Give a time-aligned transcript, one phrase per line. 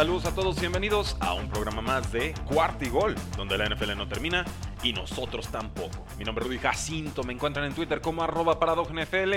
[0.00, 3.98] Saludos a todos, bienvenidos a un programa más de Cuarto y Gol, donde la NFL
[3.98, 4.46] no termina
[4.82, 6.06] y nosotros tampoco.
[6.16, 9.34] Mi nombre es Rudy Jacinto, me encuentran en Twitter como arroba NFL.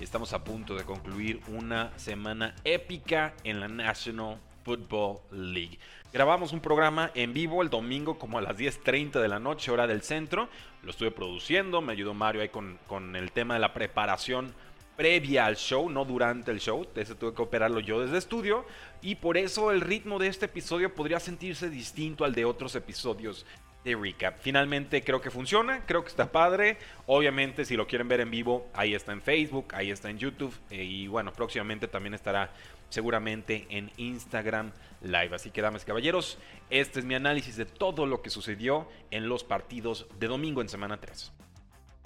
[0.00, 5.78] Estamos a punto de concluir una semana épica en la National Football League.
[6.14, 9.86] Grabamos un programa en vivo el domingo como a las 10.30 de la noche, hora
[9.86, 10.48] del centro.
[10.82, 14.54] Lo estuve produciendo, me ayudó Mario ahí con, con el tema de la preparación
[14.96, 16.86] previa al show, no durante el show.
[16.94, 18.64] Ese tuve que operarlo yo desde estudio.
[19.02, 23.46] Y por eso el ritmo de este episodio podría sentirse distinto al de otros episodios
[23.84, 24.38] de recap.
[24.40, 26.78] Finalmente creo que funciona, creo que está padre.
[27.06, 30.52] Obviamente si lo quieren ver en vivo, ahí está en Facebook, ahí está en YouTube.
[30.70, 32.50] Eh, y bueno, próximamente también estará
[32.88, 35.34] seguramente en Instagram Live.
[35.34, 39.28] Así que damas y caballeros, este es mi análisis de todo lo que sucedió en
[39.28, 41.32] los partidos de domingo en semana 3.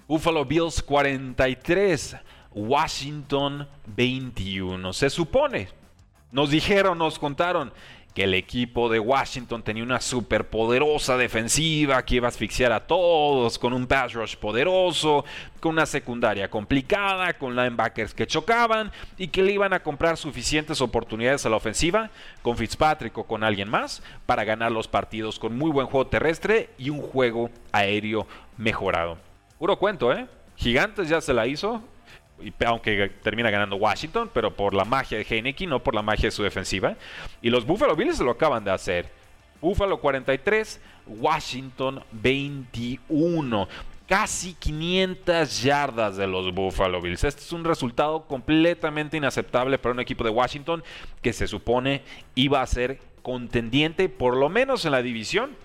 [0.06, 2.16] Buffalo Bills 43.
[2.53, 4.93] Washington 21.
[4.93, 5.69] Se supone,
[6.33, 7.73] nos dijeron, nos contaron
[8.15, 13.59] que el equipo de Washington tenía una superpoderosa defensiva que iba a asfixiar a todos
[13.59, 15.25] con un pass rush poderoso,
[15.61, 20.81] con una secundaria complicada, con linebackers que chocaban y que le iban a comprar suficientes
[20.81, 22.11] oportunidades a la ofensiva
[22.42, 26.70] con Fitzpatrick o con alguien más para ganar los partidos con muy buen juego terrestre
[26.79, 28.27] y un juego aéreo
[28.57, 29.19] mejorado.
[29.59, 30.27] Puro cuento, ¿eh?
[30.57, 31.83] Gigantes ya se la hizo,
[32.66, 36.30] aunque termina ganando Washington, pero por la magia de Heineken, no por la magia de
[36.30, 36.96] su defensiva.
[37.42, 39.08] Y los Buffalo Bills lo acaban de hacer.
[39.61, 43.68] Buffalo 43, Washington 21.
[44.06, 47.23] Casi 500 yardas de los Buffalo Bills.
[47.23, 50.83] Este es un resultado completamente inaceptable para un equipo de Washington
[51.23, 52.02] que se supone
[52.34, 55.56] iba a ser contendiente, por lo menos en la división,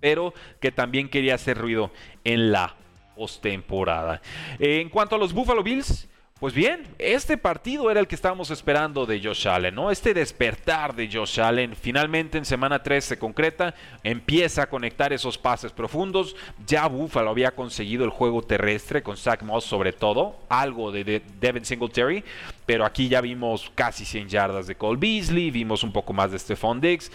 [0.00, 1.90] pero que también quería hacer ruido
[2.24, 2.74] en la
[3.18, 4.22] postemporada.
[4.60, 6.08] En cuanto a los Buffalo Bills,
[6.38, 9.90] pues bien, este partido era el que estábamos esperando de Josh Allen, ¿no?
[9.90, 13.74] Este despertar de Josh Allen finalmente en semana 3 se concreta,
[14.04, 16.36] empieza a conectar esos pases profundos.
[16.64, 21.64] Ya Buffalo había conseguido el juego terrestre con Zach Moss sobre todo, algo de, Devin
[21.64, 22.22] Singletary,
[22.66, 26.38] pero aquí ya vimos casi 100 yardas de Cole Beasley, vimos un poco más de
[26.38, 27.10] Stephon Diggs.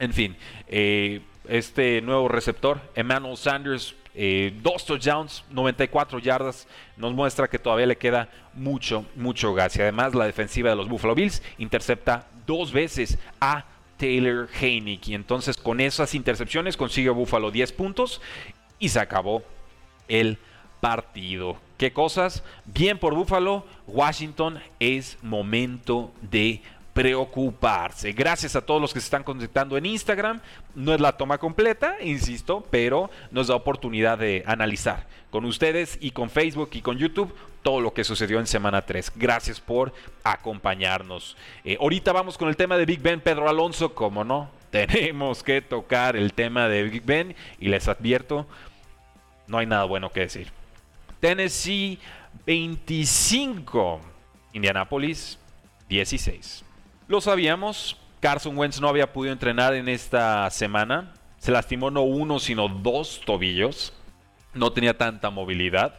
[0.00, 0.36] En fin,
[0.66, 6.66] eh, este nuevo receptor, Emmanuel Sanders, eh, dos touchdowns, 94 yardas,
[6.96, 9.76] nos muestra que todavía le queda mucho, mucho gas.
[9.76, 13.64] Y además la defensiva de los Buffalo Bills intercepta dos veces a
[13.96, 15.14] Taylor Heineke.
[15.14, 18.20] Entonces con esas intercepciones consigue Buffalo 10 puntos
[18.78, 19.42] y se acabó
[20.08, 20.38] el
[20.80, 21.56] partido.
[21.76, 22.42] ¿Qué cosas?
[22.64, 28.12] Bien por Buffalo, Washington es momento de preocuparse.
[28.12, 30.40] Gracias a todos los que se están conectando en Instagram.
[30.74, 36.10] No es la toma completa, insisto, pero nos da oportunidad de analizar con ustedes y
[36.10, 39.12] con Facebook y con YouTube todo lo que sucedió en semana 3.
[39.16, 39.92] Gracias por
[40.24, 41.36] acompañarnos.
[41.64, 45.62] Eh, ahorita vamos con el tema de Big Ben, Pedro Alonso, como no, tenemos que
[45.62, 48.46] tocar el tema de Big Ben y les advierto,
[49.46, 50.50] no hay nada bueno que decir.
[51.20, 51.98] Tennessee
[52.46, 54.00] 25,
[54.52, 55.38] Indianapolis
[55.88, 56.64] 16.
[57.10, 61.12] Lo sabíamos, Carson Wentz no había podido entrenar en esta semana.
[61.38, 63.92] Se lastimó no uno, sino dos tobillos.
[64.54, 65.98] No tenía tanta movilidad.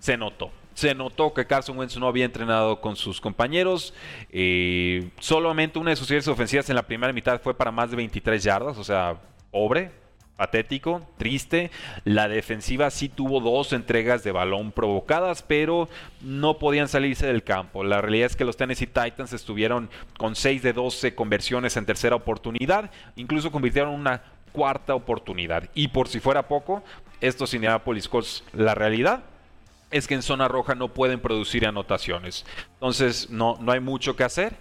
[0.00, 0.50] Se notó.
[0.74, 3.94] Se notó que Carson Wentz no había entrenado con sus compañeros.
[4.30, 7.96] Eh, solamente una de sus series ofensivas en la primera mitad fue para más de
[7.96, 8.78] 23 yardas.
[8.78, 9.16] O sea,
[9.52, 9.92] pobre
[10.38, 11.72] patético, triste.
[12.04, 15.88] La defensiva sí tuvo dos entregas de balón provocadas, pero
[16.22, 17.82] no podían salirse del campo.
[17.82, 22.14] La realidad es que los Tennessee Titans estuvieron con 6 de 12 conversiones en tercera
[22.14, 25.68] oportunidad, incluso convirtieron una cuarta oportunidad.
[25.74, 26.84] Y por si fuera poco,
[27.20, 29.24] estos Indianapolis Colts, la realidad
[29.90, 32.46] es que en zona roja no pueden producir anotaciones.
[32.74, 34.54] Entonces no, no hay mucho que hacer.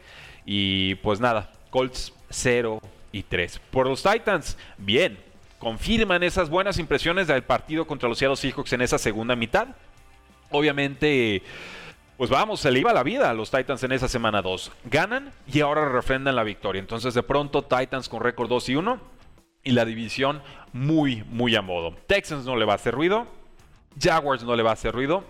[0.43, 2.81] Y pues nada, Colts 0
[3.11, 3.59] y 3.
[3.69, 5.19] Por los Titans, bien,
[5.59, 9.69] confirman esas buenas impresiones del partido contra los Seattle Seahawks en esa segunda mitad.
[10.51, 11.43] Obviamente,
[12.17, 14.71] pues vamos, se le iba la vida a los Titans en esa semana 2.
[14.85, 16.79] Ganan y ahora refrendan la victoria.
[16.79, 19.01] Entonces, de pronto, Titans con récord 2 y 1
[19.63, 20.41] y la división
[20.73, 21.95] muy, muy a modo.
[22.07, 23.27] Texans no le va a hacer ruido,
[23.99, 25.25] Jaguars no le va a hacer ruido,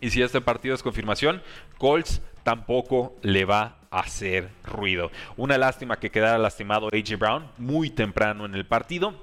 [0.00, 1.42] y si este partido es confirmación,
[1.78, 5.10] Colts tampoco le va a hacer ruido.
[5.36, 9.14] Una lástima que quedara lastimado AJ Brown muy temprano en el partido.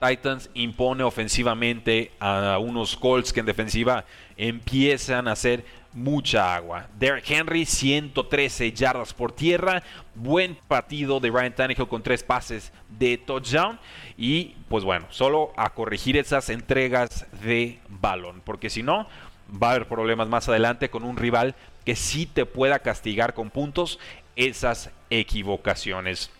[0.00, 4.04] Titans impone ofensivamente a unos Colts que en defensiva
[4.36, 5.64] empiezan a hacer
[5.94, 6.88] mucha agua.
[6.98, 9.82] Derrick Henry, 113 yardas por tierra.
[10.14, 13.78] Buen partido de Ryan Tannehill con tres pases de touchdown.
[14.18, 18.42] Y pues bueno, solo a corregir esas entregas de balón.
[18.44, 19.06] Porque si no,
[19.50, 21.54] va a haber problemas más adelante con un rival
[21.84, 23.98] que sí te pueda castigar con puntos
[24.36, 26.30] esas equivocaciones.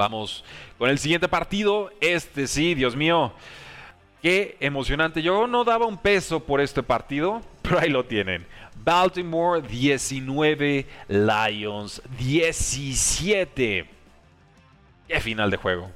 [0.00, 0.46] Vamos
[0.78, 1.92] con el siguiente partido.
[2.00, 3.34] Este sí, Dios mío.
[4.22, 5.20] Qué emocionante.
[5.20, 8.46] Yo no daba un peso por este partido, pero ahí lo tienen.
[8.82, 13.90] Baltimore 19, Lions 17.
[15.06, 15.90] Qué final de juego.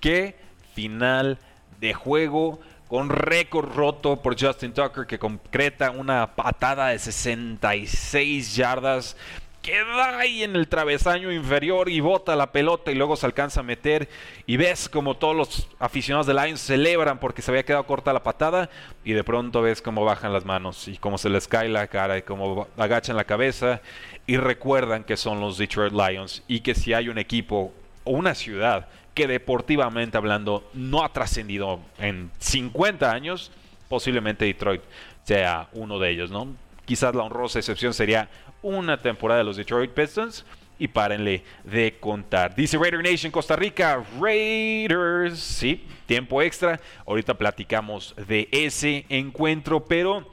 [0.00, 0.36] Qué
[0.72, 1.38] final
[1.80, 9.18] de juego con récord roto por Justin Tucker que concreta una patada de 66 yardas
[9.62, 13.62] queda ahí en el travesaño inferior y bota la pelota y luego se alcanza a
[13.62, 14.08] meter
[14.46, 18.22] y ves como todos los aficionados de Lions celebran porque se había quedado corta la
[18.22, 18.70] patada
[19.04, 22.18] y de pronto ves cómo bajan las manos y cómo se les cae la cara
[22.18, 23.80] y cómo agachan la cabeza
[24.26, 27.72] y recuerdan que son los Detroit Lions y que si hay un equipo
[28.04, 33.52] o una ciudad que deportivamente hablando no ha trascendido en 50 años,
[33.88, 34.82] posiblemente Detroit
[35.24, 36.48] sea uno de ellos, ¿no?
[36.86, 38.28] Quizás la honrosa excepción sería
[38.62, 40.44] una temporada de los Detroit Pistons.
[40.78, 42.54] Y párenle de contar.
[42.54, 45.38] Dice Raider Nation Costa Rica, Raiders.
[45.38, 46.80] Sí, tiempo extra.
[47.06, 50.26] Ahorita platicamos de ese encuentro, pero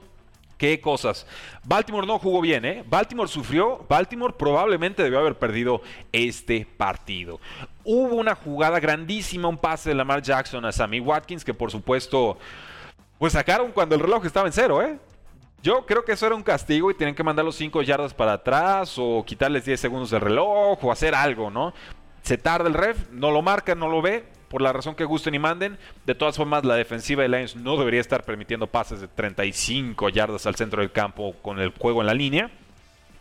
[0.57, 1.27] qué cosas.
[1.65, 2.81] Baltimore no jugó bien, ¿eh?
[2.87, 3.85] Baltimore sufrió.
[3.89, 5.81] Baltimore probablemente debió haber perdido
[6.13, 7.41] este partido.
[7.83, 12.37] Hubo una jugada grandísima, un pase de Lamar Jackson a Sammy Watkins, que por supuesto,
[13.19, 14.97] pues sacaron cuando el reloj estaba en cero, ¿eh?
[15.67, 18.31] Yo creo que eso era un castigo y tienen que mandar los 5 yardas para
[18.31, 21.73] atrás o quitarles 10 segundos del reloj o hacer algo, ¿no?
[22.21, 25.35] Se tarda el ref, no lo marca, no lo ve, por la razón que gusten
[25.35, 25.77] y manden.
[26.05, 30.45] De todas formas, la defensiva de Lions no debería estar permitiendo pases de 35 yardas
[30.45, 32.49] al centro del campo con el juego en la línea.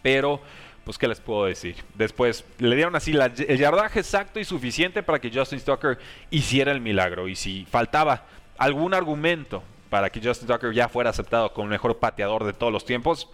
[0.02, 0.40] Pero,
[0.84, 1.74] pues, ¿qué les puedo decir?
[1.94, 5.98] Después le dieron así el yardaje exacto y suficiente para que Justin Tucker
[6.30, 7.26] hiciera el milagro.
[7.26, 8.22] Y si faltaba
[8.56, 12.72] algún argumento para que Justin Tucker ya fuera aceptado como el mejor pateador de todos
[12.72, 13.28] los tiempos.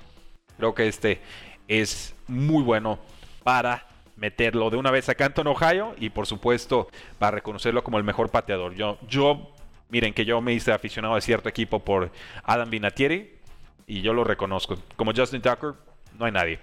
[0.56, 1.20] Creo que este
[1.68, 2.98] es muy bueno
[3.42, 6.88] para meterlo de una vez a Canton, Ohio, y por supuesto
[7.18, 8.74] para reconocerlo como el mejor pateador.
[8.74, 9.52] Yo, yo,
[9.88, 12.10] miren que yo me hice aficionado a cierto equipo por
[12.44, 13.38] Adam Vinatieri
[13.86, 14.78] y yo lo reconozco.
[14.96, 15.74] Como Justin Tucker,
[16.18, 16.58] no hay nadie.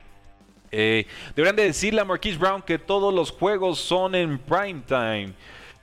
[0.72, 5.34] Eh, deberían de decirle a Marquise Brown que todos los juegos son en prime time.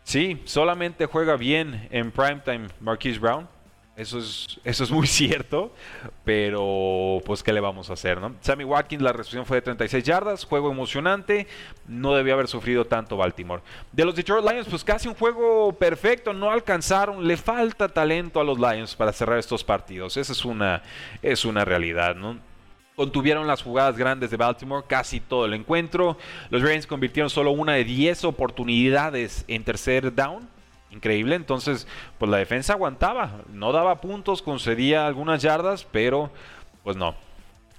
[0.05, 3.49] Sí, solamente juega bien en prime time Marquise Brown.
[3.97, 5.73] Eso es, eso es muy cierto,
[6.23, 8.35] pero pues qué le vamos a hacer, ¿no?
[8.43, 11.47] Sammy Watkins, la recepción fue de 36 yardas, juego emocionante,
[11.89, 13.63] no debía haber sufrido tanto Baltimore.
[13.93, 18.45] De los Detroit Lions, pues casi un juego perfecto, no alcanzaron, le falta talento a
[18.45, 20.83] los Lions para cerrar estos partidos, esa es una,
[21.23, 22.39] es una realidad, ¿no?
[22.97, 26.17] Contuvieron las jugadas grandes de Baltimore casi todo el encuentro.
[26.49, 30.49] Los Ravens convirtieron solo una de 10 oportunidades en tercer down
[30.91, 31.37] increíble.
[31.37, 31.87] Entonces,
[32.19, 36.31] pues la defensa aguantaba, no daba puntos, concedía algunas yardas, pero
[36.83, 37.15] pues no,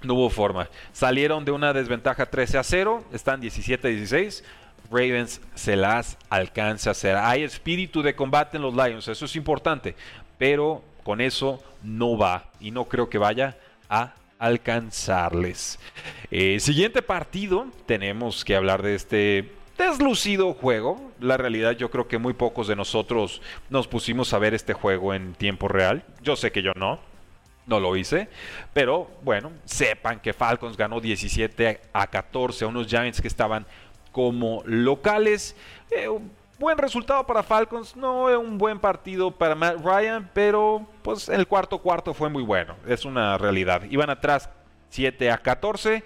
[0.04, 0.70] no hubo forma.
[0.94, 4.44] Salieron de una desventaja 13 a 0, están 17 a 16.
[4.90, 7.18] Ravens se las alcanza a hacer.
[7.18, 9.96] Hay espíritu de combate en los Lions, eso es importante,
[10.38, 13.58] pero con eso no va y no creo que vaya
[13.90, 15.80] a alcanzarles.
[16.32, 21.12] Eh, siguiente partido, tenemos que hablar de este deslucido juego.
[21.20, 25.14] La realidad yo creo que muy pocos de nosotros nos pusimos a ver este juego
[25.14, 26.04] en tiempo real.
[26.22, 27.00] Yo sé que yo no.
[27.66, 28.30] No lo hice,
[28.74, 33.66] pero bueno, sepan que Falcons ganó 17 a 14 a unos Giants que estaban
[34.14, 35.54] como locales.
[35.92, 36.08] Eh,
[36.60, 41.46] buen resultado para Falcons, no es un buen partido para Matt Ryan, pero pues el
[41.46, 43.84] cuarto cuarto fue muy bueno, es una realidad.
[43.90, 44.50] Iban atrás
[44.90, 46.04] 7 a 14,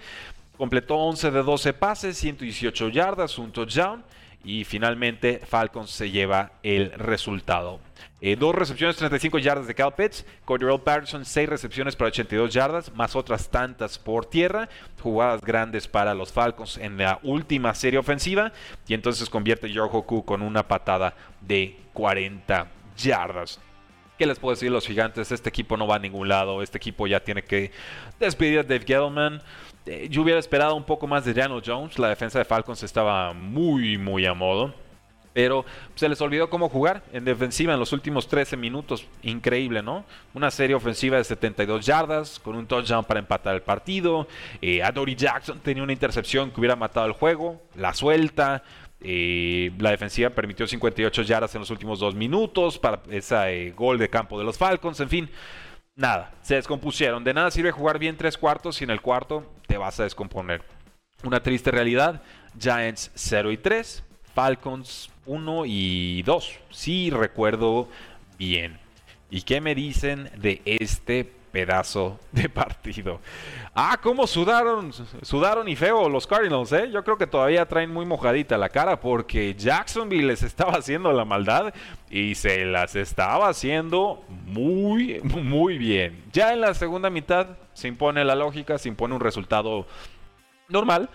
[0.56, 4.04] Completó 11 de 12 pases, 118 yardas, un touchdown.
[4.44, 7.78] Y finalmente Falcons se lleva el resultado.
[8.20, 10.24] Eh, dos recepciones, 35 yardas de Cal Pitts.
[10.44, 14.68] Cordero Patterson, 6 recepciones para 82 yardas, más otras tantas por tierra.
[15.00, 18.52] Jugadas grandes para los Falcons en la última serie ofensiva.
[18.88, 23.60] Y entonces convierte George Hoku con una patada de 40 yardas.
[24.18, 25.32] ¿Qué les puedo decir los gigantes?
[25.32, 26.62] Este equipo no va a ningún lado.
[26.62, 27.72] Este equipo ya tiene que
[28.20, 29.42] despedir a Dave Gettleman.
[29.86, 31.98] Eh, yo hubiera esperado un poco más de Daniel Jones.
[31.98, 34.74] La defensa de Falcons estaba muy, muy a modo.
[35.32, 39.06] Pero se les olvidó cómo jugar en defensiva en los últimos 13 minutos.
[39.22, 40.04] Increíble, ¿no?
[40.34, 44.28] Una serie ofensiva de 72 yardas con un touchdown para empatar el partido.
[44.60, 47.62] Eh, Adoree Jackson tenía una intercepción que hubiera matado el juego.
[47.74, 48.62] La suelta.
[49.04, 53.36] Eh, la defensiva permitió 58 yardas en los últimos dos minutos para ese
[53.66, 55.00] eh, gol de campo de los Falcons.
[55.00, 55.30] En fin,
[55.94, 57.24] nada, se descompusieron.
[57.24, 60.62] De nada sirve jugar bien tres cuartos y en el cuarto te vas a descomponer.
[61.24, 62.22] Una triste realidad.
[62.58, 64.04] Giants 0 y 3.
[64.34, 66.58] Falcons 1 y 2.
[66.70, 67.88] Sí recuerdo
[68.38, 68.78] bien.
[69.30, 73.20] ¿Y qué me dicen de este pedazo de partido?
[73.74, 74.92] Ah, cómo sudaron,
[75.22, 76.90] sudaron y feo los Cardinals, ¿eh?
[76.90, 81.24] Yo creo que todavía traen muy mojadita la cara porque Jacksonville les estaba haciendo la
[81.24, 81.72] maldad
[82.10, 86.24] y se las estaba haciendo muy, muy bien.
[86.32, 89.86] Ya en la segunda mitad se impone la lógica, se impone un resultado
[90.68, 91.08] normal.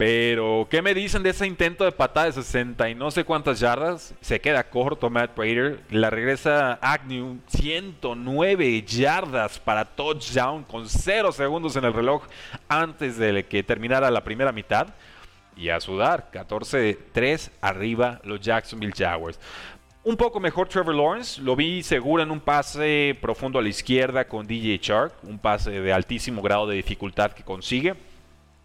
[0.00, 3.60] Pero, ¿qué me dicen de ese intento de patada de 60 y no sé cuántas
[3.60, 4.14] yardas?
[4.22, 5.80] Se queda corto Matt Prater.
[5.90, 7.38] La regresa Agnew.
[7.48, 12.22] 109 yardas para touchdown con 0 segundos en el reloj
[12.66, 14.88] antes de que terminara la primera mitad.
[15.54, 19.38] Y a sudar, 14-3 arriba los Jacksonville Jaguars.
[20.02, 24.26] Un poco mejor Trevor Lawrence, lo vi seguro en un pase profundo a la izquierda
[24.26, 27.94] con DJ Shark, un pase de altísimo grado de dificultad que consigue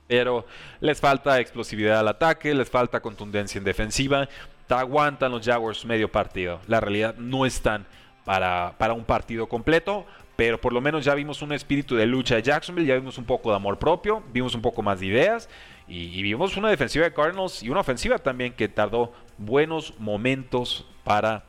[0.08, 0.46] pero
[0.80, 4.28] les falta explosividad al ataque, les falta contundencia en defensiva.
[4.68, 6.60] Te aguantan los Jaguars medio partido.
[6.68, 7.86] La realidad no están
[8.24, 12.36] para, para un partido completo, pero por lo menos ya vimos un espíritu de lucha
[12.36, 15.50] de Jacksonville, ya vimos un poco de amor propio, vimos un poco más de ideas
[15.88, 21.44] y, vimos una defensiva de Cardinals y una ofensiva también que tardó buenos momentos para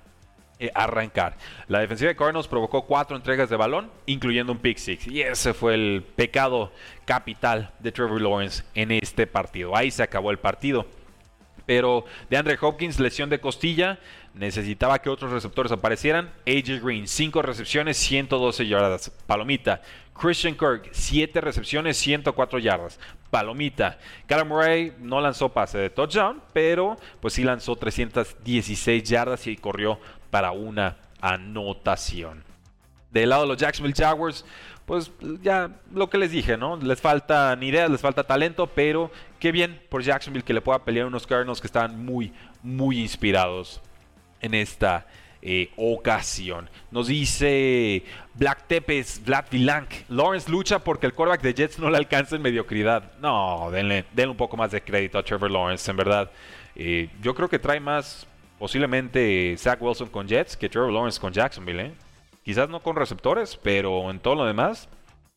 [0.58, 1.36] eh, arrancar.
[1.68, 5.06] La defensiva de Cardinals provocó cuatro entregas de balón, incluyendo un pick six.
[5.06, 6.72] Y ese fue el pecado
[7.04, 9.76] capital de Trevor Lawrence en este partido.
[9.76, 10.86] Ahí se acabó el partido.
[11.66, 13.98] Pero de Andre Hopkins, lesión de costilla,
[14.32, 16.30] necesitaba que otros receptores aparecieran.
[16.46, 19.10] AJ Green, 5 recepciones, 112 yardas.
[19.26, 19.82] Palomita.
[20.14, 22.98] Christian Kirk, 7 recepciones, 104 yardas.
[23.36, 23.98] Palomita.
[24.26, 30.00] Callum Murray no lanzó pase de touchdown, pero pues sí lanzó 316 yardas y corrió
[30.30, 32.44] para una anotación.
[33.10, 34.46] Del lado de los Jacksonville Jaguars,
[34.86, 35.12] pues
[35.42, 36.78] ya lo que les dije, ¿no?
[36.78, 40.82] Les falta ni ideas, les falta talento, pero qué bien por Jacksonville que le pueda
[40.82, 43.82] pelear unos Cardinals que están muy, muy inspirados
[44.40, 45.06] en esta
[45.48, 46.68] eh, ocasión.
[46.90, 48.02] Nos dice
[48.34, 49.88] Black Tepes, Vlad Vilank.
[50.08, 53.12] Lawrence lucha porque el quarterback de Jets no le alcanza en mediocridad.
[53.20, 56.32] No, denle, denle un poco más de crédito a Trevor Lawrence, en verdad.
[56.74, 58.26] Eh, yo creo que trae más
[58.58, 61.80] posiblemente Zach Wilson con Jets que Trevor Lawrence con Jacksonville.
[61.80, 61.92] ¿eh?
[62.42, 64.88] Quizás no con receptores, pero en todo lo demás,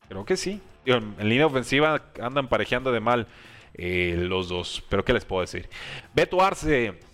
[0.07, 0.59] creo que sí.
[0.85, 3.27] En, línea ofensiva andan parejeando de mal
[3.75, 4.83] eh, los dos.
[4.89, 5.69] Pero ¿qué les puedo decir?
[6.15, 7.08] Beto Arce.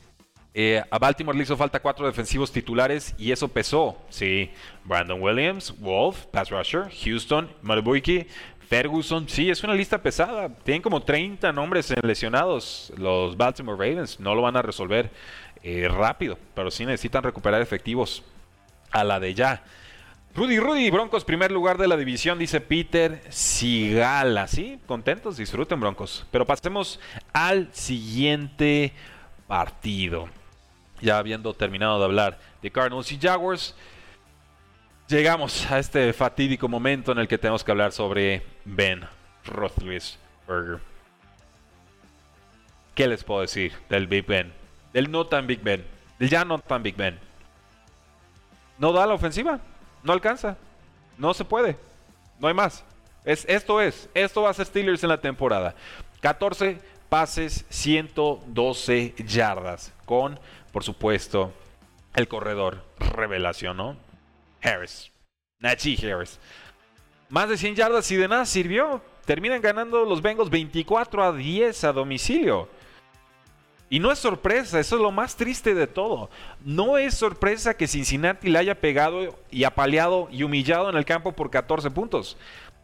[0.57, 3.97] Eh, a Baltimore le hizo falta cuatro defensivos titulares y eso pesó.
[4.07, 4.49] Sí,
[4.85, 8.25] Brandon Williams, Wolf, Pass Rusher, Houston, Malubuiki,
[8.69, 9.27] Ferguson.
[9.27, 10.47] Sí, es una lista pesada.
[10.47, 14.17] Tienen como 30 nombres lesionados los Baltimore Ravens.
[14.21, 15.11] No lo van a resolver
[15.61, 18.23] eh, rápido, pero sí necesitan recuperar efectivos
[18.91, 19.61] a la de ya.
[20.35, 24.47] Rudy, Rudy, Broncos, primer lugar de la división, dice Peter Sigala.
[24.47, 26.25] Sí, contentos, disfruten Broncos.
[26.31, 27.01] Pero pasemos
[27.33, 28.93] al siguiente
[29.47, 30.29] partido.
[31.01, 33.75] Ya habiendo terminado de hablar de Cardinals y Jaguars,
[35.07, 39.07] llegamos a este fatídico momento en el que tenemos que hablar sobre Ben
[39.45, 40.79] Roethlisberger.
[42.93, 44.65] ¿Qué les puedo decir del Big Ben?
[44.95, 45.85] del no tan Big Ben,
[46.17, 47.19] del ya no tan Big Ben.
[48.77, 49.59] No da la ofensiva,
[50.01, 50.55] no alcanza,
[51.17, 51.75] no se puede,
[52.39, 52.81] no hay más.
[53.25, 55.75] Es, esto es, esto va a ser Steelers en la temporada.
[56.21, 60.39] 14 pases, 112 yardas, con,
[60.75, 61.53] por supuesto,
[62.15, 63.95] el corredor revelación, ¿no?
[64.61, 65.09] Harris,
[65.57, 66.37] Najee Harris.
[67.29, 69.01] Más de 100 yardas y de nada sirvió.
[69.23, 72.67] Terminan ganando los Bengals 24 a 10 a domicilio.
[73.89, 76.29] Y no es sorpresa, eso es lo más triste de todo.
[76.65, 81.31] No es sorpresa que Cincinnati le haya pegado y apaleado y humillado en el campo
[81.31, 82.35] por 14 puntos.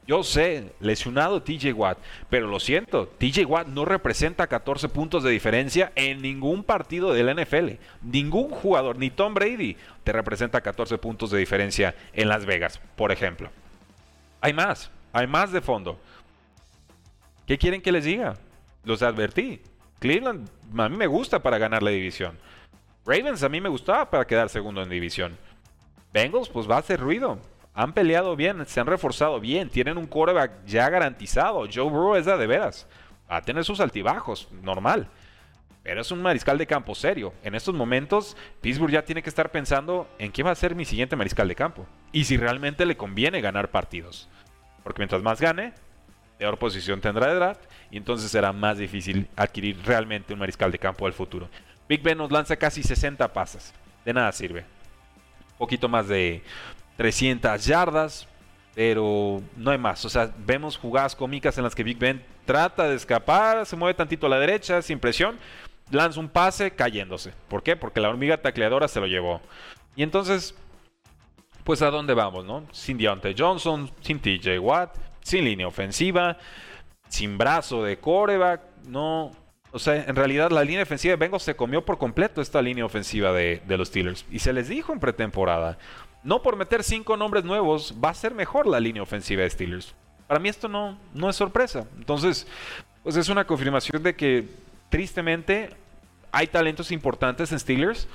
[0.07, 5.29] Yo sé, lesionado TJ Watt, pero lo siento, TJ Watt no representa 14 puntos de
[5.29, 7.73] diferencia en ningún partido del NFL.
[8.01, 13.11] Ningún jugador, ni Tom Brady, te representa 14 puntos de diferencia en Las Vegas, por
[13.11, 13.49] ejemplo.
[14.41, 15.99] Hay más, hay más de fondo.
[17.45, 18.35] ¿Qué quieren que les diga?
[18.83, 19.61] Los advertí.
[19.99, 22.37] Cleveland a mí me gusta para ganar la división.
[23.05, 25.37] Ravens a mí me gustaba para quedar segundo en división.
[26.13, 27.39] Bengals pues va a hacer ruido.
[27.73, 31.67] Han peleado bien, se han reforzado bien, tienen un quarterback ya garantizado.
[31.73, 32.87] Joe Burrow es de veras.
[33.29, 35.07] Va a tener sus altibajos, normal.
[35.83, 37.33] pero es un mariscal de campo serio.
[37.43, 40.85] En estos momentos, Pittsburgh ya tiene que estar pensando en quién va a ser mi
[40.85, 41.87] siguiente mariscal de campo.
[42.11, 44.29] Y si realmente le conviene ganar partidos.
[44.83, 45.73] Porque mientras más gane,
[46.37, 47.61] peor posición tendrá de draft.
[47.89, 51.49] Y entonces será más difícil adquirir realmente un mariscal de campo del futuro.
[51.87, 53.73] Big Ben nos lanza casi 60 pasas.
[54.03, 54.65] De nada sirve.
[55.53, 56.43] Un poquito más de
[56.97, 58.27] 300 yardas.
[58.73, 60.05] Pero no hay más.
[60.05, 63.93] O sea, vemos jugadas cómicas en las que Big Ben trata de escapar, se mueve
[63.93, 65.37] tantito a la derecha, sin presión,
[65.91, 67.33] lanza un pase cayéndose.
[67.49, 67.75] ¿Por qué?
[67.75, 69.41] Porque la hormiga tacleadora se lo llevó.
[69.97, 70.55] Y entonces,
[71.65, 72.65] pues a dónde vamos, ¿no?
[72.71, 76.37] Sin Deontay Johnson, sin TJ Watt, sin línea ofensiva,
[77.09, 79.31] sin brazo de coreback, no.
[79.73, 82.85] O sea, en realidad la línea ofensiva de Bengals se comió por completo esta línea
[82.85, 84.25] ofensiva de los Steelers.
[84.31, 85.77] Y se les dijo en pretemporada,
[86.23, 89.95] no por meter cinco nombres nuevos va a ser mejor la línea ofensiva de Steelers.
[90.27, 91.85] Para mí esto no, no es sorpresa.
[91.97, 92.47] Entonces,
[93.03, 94.47] pues es una confirmación de que
[94.89, 95.71] tristemente
[96.31, 98.07] hay talentos importantes en Steelers,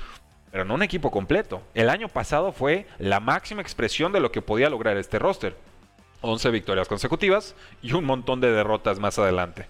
[0.51, 1.63] pero no un equipo completo.
[1.75, 5.57] El año pasado fue la máxima expresión de lo que podía lograr este roster.
[6.23, 9.67] 11 victorias consecutivas y un montón de derrotas más adelante.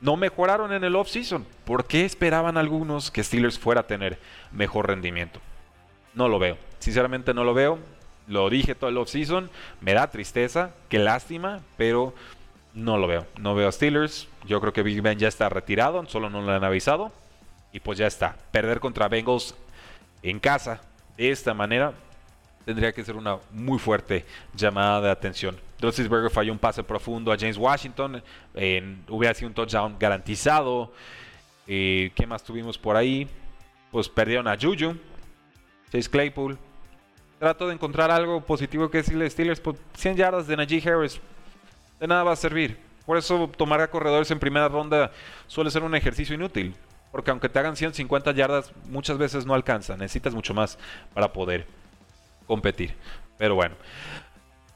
[0.00, 1.46] No mejoraron en el offseason.
[1.64, 4.18] ¿Por qué esperaban algunos que Steelers fuera a tener
[4.52, 5.40] mejor rendimiento?
[6.14, 6.58] No lo veo.
[6.86, 7.80] Sinceramente no lo veo.
[8.28, 9.50] Lo dije todo el offseason.
[9.80, 10.70] Me da tristeza.
[10.88, 11.62] Qué lástima.
[11.76, 12.14] Pero
[12.74, 13.26] no lo veo.
[13.40, 14.28] No veo a Steelers.
[14.46, 16.06] Yo creo que Big Ben ya está retirado.
[16.06, 17.10] Solo no lo han avisado.
[17.72, 18.36] Y pues ya está.
[18.52, 19.56] Perder contra Bengals
[20.22, 20.80] en casa
[21.16, 21.92] de esta manera
[22.64, 24.24] tendría que ser una muy fuerte
[24.54, 25.58] llamada de atención.
[25.80, 28.22] Roethlisberger falló un pase profundo a James Washington.
[29.08, 30.92] hubiera sido un touchdown garantizado.
[31.66, 33.28] Eh, ¿Qué más tuvimos por ahí?
[33.90, 34.96] Pues perdieron a Juju.
[35.90, 36.56] Chase Claypool.
[37.38, 39.60] Trato de encontrar algo positivo que decirle a Steelers.
[39.60, 41.20] 100 pues, yardas de Najee Harris.
[42.00, 42.78] De nada va a servir.
[43.04, 45.12] Por eso tomar a corredores en primera ronda
[45.46, 46.74] suele ser un ejercicio inútil.
[47.12, 49.96] Porque aunque te hagan 150 yardas, muchas veces no alcanza.
[49.96, 50.78] Necesitas mucho más
[51.14, 51.66] para poder
[52.46, 52.94] competir.
[53.38, 53.76] Pero bueno.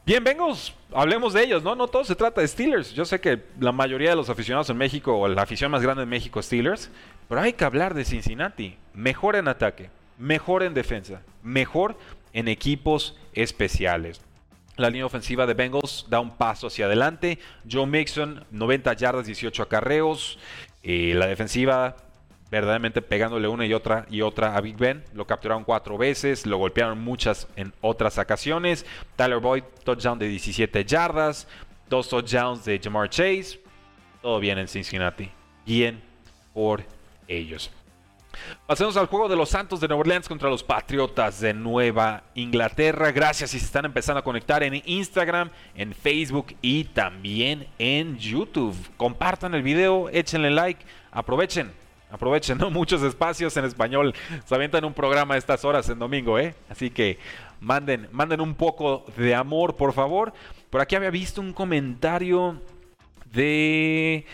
[0.05, 1.75] Bien, Bengals, hablemos de ellos, ¿no?
[1.75, 2.93] No todo se trata de Steelers.
[2.93, 6.02] Yo sé que la mayoría de los aficionados en México, o la afición más grande
[6.02, 6.91] en México, Steelers,
[7.28, 8.76] pero hay que hablar de Cincinnati.
[8.95, 11.97] Mejor en ataque, mejor en defensa, mejor
[12.32, 14.21] en equipos especiales.
[14.76, 17.38] La línea ofensiva de Bengals da un paso hacia adelante.
[17.71, 20.38] Joe Mixon, 90 yardas, 18 acarreos.
[20.82, 21.97] Eh, la defensiva
[22.50, 25.04] verdaderamente pegándole una y otra y otra a Big Ben.
[25.14, 28.84] Lo capturaron cuatro veces, lo golpearon muchas en otras ocasiones.
[29.16, 31.47] Tyler Boyd, touchdown de 17 yardas,
[31.88, 33.60] dos touchdowns de Jamar Chase.
[34.23, 35.30] Todo bien en Cincinnati.
[35.64, 36.02] Bien
[36.52, 36.82] por
[37.28, 37.71] ellos.
[38.67, 43.13] Pasemos al juego de los Santos de Nueva Orleans contra los Patriotas de Nueva Inglaterra.
[43.13, 48.76] Gracias si se están empezando a conectar en Instagram, en Facebook y también en YouTube.
[48.97, 51.73] Compartan el video, échenle like, aprovechen
[52.11, 52.71] Aprovechen, ¿no?
[52.71, 54.15] Muchos espacios en español.
[54.45, 56.55] Se avientan un programa a estas horas en domingo, ¿eh?
[56.69, 57.19] Así que
[57.61, 60.33] manden, manden un poco de amor, por favor.
[60.71, 62.61] Por aquí había visto un comentario
[63.33, 64.26] de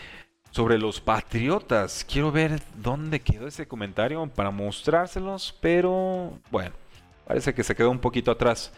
[0.57, 2.03] sobre los patriotas.
[2.11, 6.71] Quiero ver dónde quedó ese comentario para mostrárselos, pero bueno,
[7.27, 8.73] parece que se quedó un poquito atrás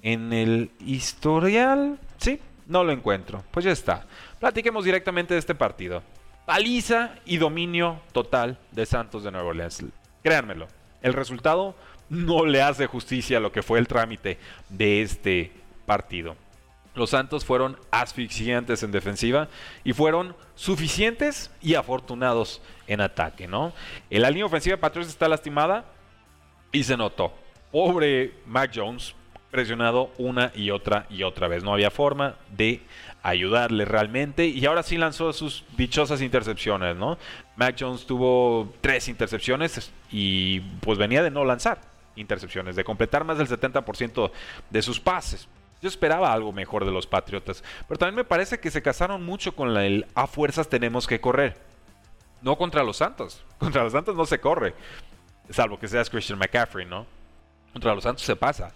[0.00, 1.98] en el historial.
[2.18, 3.42] Sí, no lo encuentro.
[3.50, 4.06] Pues ya está.
[4.38, 6.04] Platiquemos directamente de este partido
[6.46, 9.84] paliza y dominio total de Santos de Nueva Orleans.
[10.22, 10.68] Créanmelo,
[11.02, 11.74] el resultado
[12.10, 15.50] no le hace justicia a lo que fue el trámite de este
[15.84, 16.36] partido.
[16.94, 19.48] Los Santos fueron asfixiantes en defensiva
[19.82, 23.72] y fueron suficientes y afortunados en ataque, ¿no?
[24.10, 25.84] La línea ofensiva de está lastimada
[26.70, 27.32] y se notó.
[27.72, 29.14] Pobre Mac Jones,
[29.50, 31.64] presionado una y otra y otra vez.
[31.64, 32.82] No había forma de
[33.22, 34.46] ayudarle realmente.
[34.46, 37.18] Y ahora sí lanzó sus dichosas intercepciones, ¿no?
[37.56, 41.80] Mac Jones tuvo tres intercepciones y pues venía de no lanzar
[42.16, 44.30] intercepciones, de completar más del 70%
[44.70, 45.48] de sus pases.
[45.82, 49.54] Yo esperaba algo mejor de los Patriotas, pero también me parece que se casaron mucho
[49.54, 51.56] con el a fuerzas tenemos que correr.
[52.40, 53.42] No contra los Santos.
[53.58, 54.74] Contra los Santos no se corre.
[55.48, 57.06] Salvo que seas Christian McCaffrey, ¿no?
[57.72, 58.72] Contra los Santos se pasa.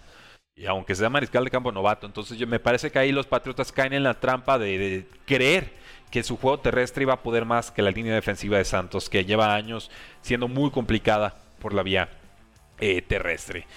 [0.59, 3.71] Y aunque sea mariscal de campo novato, entonces yo, me parece que ahí los Patriotas
[3.71, 5.71] caen en la trampa de, creer
[6.11, 9.23] que su juego terrestre iba a poder más que la línea defensiva de Santos, que
[9.23, 9.89] lleva años
[10.21, 12.09] siendo muy complicada por la vía
[12.79, 13.67] eh, terrestre.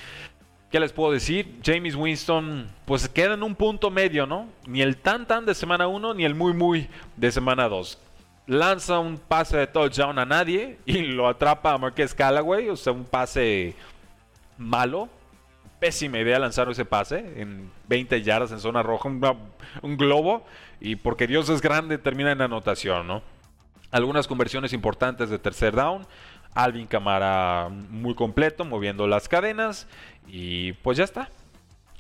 [0.73, 1.61] ¿Qué les puedo decir?
[1.63, 4.49] James Winston, pues queda en un punto medio, ¿no?
[4.67, 7.99] Ni el tan tan de semana 1, ni el muy muy de semana 2.
[8.47, 12.95] Lanza un pase de touchdown a nadie y lo atrapa a Marquez Callaway, o sea,
[12.95, 13.75] un pase
[14.57, 15.11] malo,
[15.79, 19.11] pésima idea lanzar ese pase en 20 yardas en zona roja,
[19.83, 20.47] un, globo,
[20.81, 23.23] y porque Dios es grande termina en anotación, ¿no?
[23.91, 26.07] Algunas conversiones importantes de tercer down,
[26.55, 29.87] Alvin Camara muy completo, moviendo las cadenas.
[30.27, 31.31] Y pues ya está.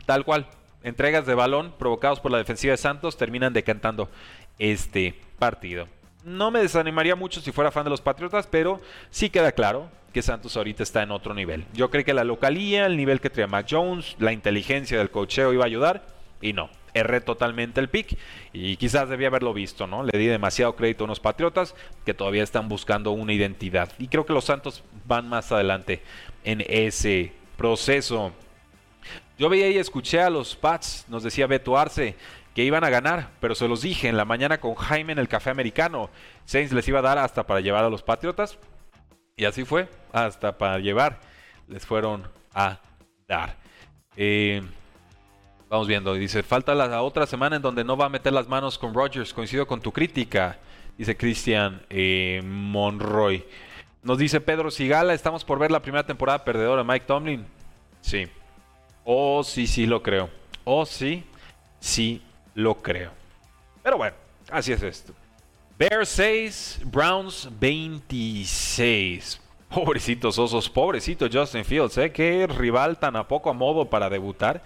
[0.07, 0.47] Tal cual.
[0.83, 4.11] Entregas de balón provocados por la defensiva de Santos terminan decantando
[4.59, 5.87] este partido.
[6.25, 10.23] No me desanimaría mucho si fuera fan de los Patriotas, pero sí queda claro que
[10.23, 11.67] Santos ahorita está en otro nivel.
[11.73, 15.53] Yo creo que la localía, el nivel que traía Mac Jones, la inteligencia del cocheo
[15.53, 16.07] iba a ayudar
[16.41, 16.69] y no.
[16.94, 18.18] Erré totalmente el pick
[18.52, 20.02] y quizás debía haberlo visto, ¿no?
[20.02, 21.74] Le di demasiado crédito a unos Patriotas
[22.05, 23.92] que todavía están buscando una identidad.
[23.98, 26.02] Y creo que los Santos van más adelante
[26.44, 28.33] en ese proceso.
[29.38, 32.16] Yo veía y escuché a los Pats, nos decía Beto Arce,
[32.55, 35.28] que iban a ganar, pero se los dije en la mañana con Jaime en el
[35.28, 36.11] café americano.
[36.44, 38.59] Saints les iba a dar hasta para llevar a los Patriotas.
[39.37, 41.20] Y así fue, hasta para llevar
[41.68, 42.81] les fueron a
[43.26, 43.57] dar.
[44.16, 44.62] Eh,
[45.72, 48.76] vamos viendo, dice, falta la otra semana en donde no va a meter las manos
[48.76, 50.58] con Rogers, coincido con tu crítica,
[50.98, 53.42] dice Christian eh, Monroy.
[54.02, 57.46] Nos dice Pedro Sigala, estamos por ver la primera temporada perdedora de Mike Tomlin.
[58.02, 58.26] Sí.
[59.04, 60.28] Oh, sí, sí lo creo.
[60.64, 61.24] Oh, sí,
[61.80, 62.20] sí
[62.54, 63.11] lo creo.
[63.82, 64.14] Pero bueno,
[64.50, 65.14] así es esto.
[65.78, 69.40] Bears 6, Browns 26.
[69.70, 72.12] Pobrecitos osos, pobrecito Justin Fields, ¿eh?
[72.12, 74.62] Qué rival tan a poco a modo para debutar.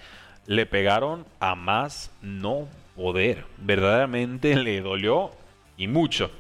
[0.46, 3.44] Le pegaron a más no poder.
[3.58, 5.32] Verdaderamente le dolió
[5.76, 6.30] y mucho.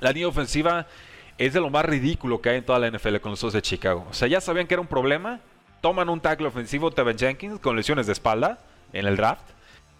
[0.00, 0.86] La línea ofensiva
[1.38, 3.62] es de lo más ridículo que hay en toda la NFL con los osos de
[3.62, 4.06] Chicago.
[4.10, 5.40] O sea, ya sabían que era un problema.
[5.80, 8.58] Toman un tackle ofensivo, Tevin Jenkins, con lesiones de espalda
[8.92, 9.44] en el draft.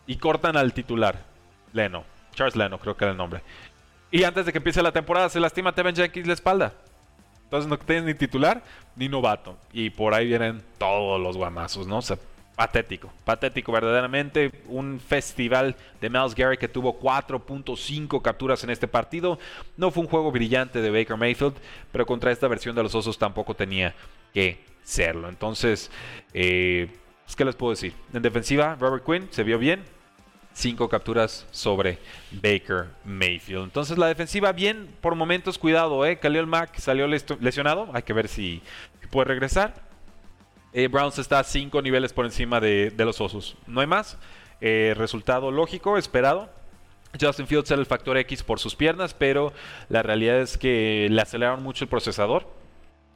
[0.07, 1.25] Y cortan al titular,
[1.73, 2.05] Leno.
[2.35, 3.43] Charles Leno, creo que era el nombre.
[4.11, 6.73] Y antes de que empiece la temporada se lastima Tevin Jenkins la espalda.
[7.45, 8.63] Entonces no tienes ni titular
[8.97, 9.57] ni novato.
[9.73, 11.99] Y por ahí vienen todos los guamazos, ¿no?
[11.99, 12.19] O sea,
[12.55, 14.53] patético, patético verdaderamente.
[14.67, 19.39] Un festival de Miles Garrett que tuvo 4.5 capturas en este partido.
[19.77, 21.55] No fue un juego brillante de Baker Mayfield,
[21.91, 23.95] pero contra esta versión de los Osos tampoco tenía
[24.33, 25.29] que serlo.
[25.29, 25.91] Entonces,
[26.35, 26.89] eh,
[27.25, 27.95] pues, ¿qué les puedo decir?
[28.13, 29.83] En defensiva, Robert Quinn se vio bien,
[30.53, 31.99] cinco capturas sobre
[32.31, 33.65] Baker Mayfield.
[33.65, 36.19] Entonces la defensiva bien, por momentos cuidado, ¿eh?
[36.19, 38.63] Khalil Mack salió lesionado, hay que ver si
[39.11, 39.92] puede regresar.
[40.73, 43.57] Eh, Browns está a cinco niveles por encima de, los Osos.
[43.67, 44.17] No hay más.
[44.61, 46.51] Eh, resultado lógico, esperado.
[47.21, 49.53] Justin Fields era el factor X por sus piernas, pero
[49.91, 52.47] la realidad es que le aceleraron mucho el procesador.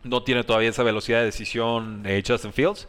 [0.03, 2.89] No tiene todavía esa velocidad de decisión eh, Justin Fields.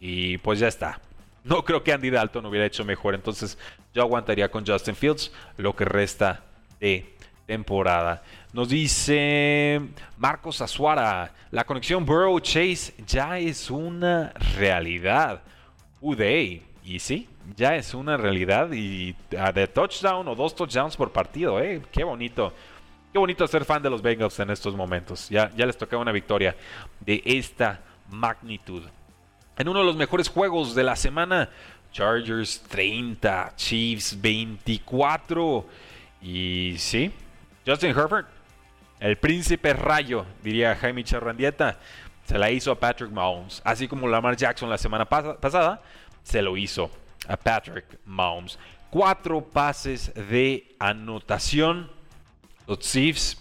[0.00, 1.00] Y pues ya está.
[1.44, 3.14] No creo que Andy Dalton hubiera hecho mejor.
[3.14, 3.58] Entonces
[3.94, 6.42] yo aguantaría con Justin Fields lo que resta
[6.80, 7.15] de
[7.46, 8.22] temporada.
[8.52, 9.80] Nos dice
[10.18, 15.42] Marcos Azuara, la conexión Burrow Chase ya es una realidad.
[16.00, 16.62] Uday.
[16.84, 18.70] Y sí, ya es una realidad.
[18.72, 19.14] Y
[19.54, 21.82] de touchdown o dos touchdowns por partido, ¿eh?
[21.90, 22.52] Qué bonito.
[23.12, 25.28] Qué bonito ser fan de los Bengals en estos momentos.
[25.28, 26.54] Ya, ya les tocaba una victoria
[27.00, 27.80] de esta
[28.10, 28.82] magnitud
[29.56, 31.48] en uno de los mejores juegos de la semana.
[31.92, 35.66] Chargers 30, Chiefs 24.
[36.20, 37.10] Y sí,
[37.66, 38.28] Justin Herbert,
[39.00, 41.78] el príncipe rayo, diría Jaime Charrandieta,
[42.24, 43.60] se la hizo a Patrick Mahomes.
[43.64, 45.82] Así como Lamar Jackson la semana pasada,
[46.22, 46.90] se lo hizo
[47.28, 48.58] a Patrick Mahomes.
[48.90, 51.90] Cuatro pases de anotación.
[52.66, 53.36] Los Chiefs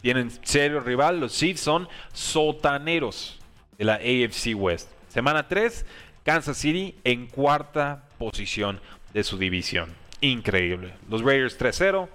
[0.00, 1.20] tienen serio rival.
[1.20, 3.38] Los Chiefs son sotaneros
[3.76, 4.90] de la AFC West.
[5.08, 5.84] Semana 3,
[6.24, 8.80] Kansas City en cuarta posición
[9.12, 9.94] de su división.
[10.20, 10.94] Increíble.
[11.08, 12.08] Los Raiders 3-0,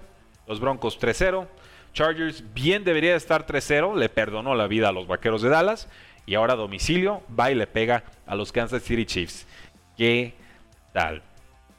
[0.52, 1.46] los Broncos 3-0.
[1.94, 5.88] Chargers bien debería estar 3-0, le perdonó la vida a los Vaqueros de Dallas
[6.26, 9.46] y ahora a domicilio va y le pega a los Kansas City Chiefs.
[9.96, 10.34] ¿Qué
[10.92, 11.22] tal?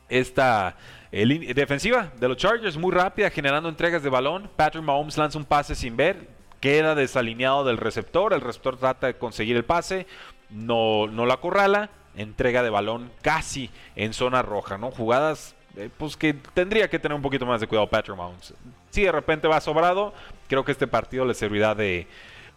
[0.09, 0.75] Esta
[1.11, 4.49] defensiva de los Chargers muy rápida, generando entregas de balón.
[4.55, 6.27] Patrick Mahomes lanza un pase sin ver,
[6.59, 10.07] queda desalineado del receptor, el receptor trata de conseguir el pase,
[10.49, 14.89] no, no la acorrala, entrega de balón casi en zona roja, ¿no?
[14.89, 18.53] Jugadas eh, pues que tendría que tener un poquito más de cuidado Patrick Mahomes.
[18.89, 20.13] Si de repente va sobrado,
[20.47, 22.07] creo que este partido le servirá de,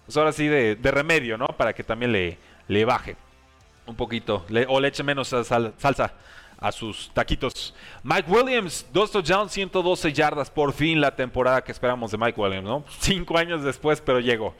[0.04, 1.46] pues ahora sí, de, remedio, ¿no?
[1.48, 3.16] Para que también le, le baje
[3.86, 6.12] un poquito, o le eche menos salsa
[6.58, 7.74] a sus taquitos.
[8.02, 12.64] Mike Williams, dos touchdowns, 112 yardas, por fin la temporada que esperamos de Mike Williams,
[12.64, 12.84] ¿no?
[13.00, 14.54] Cinco años después, pero llegó.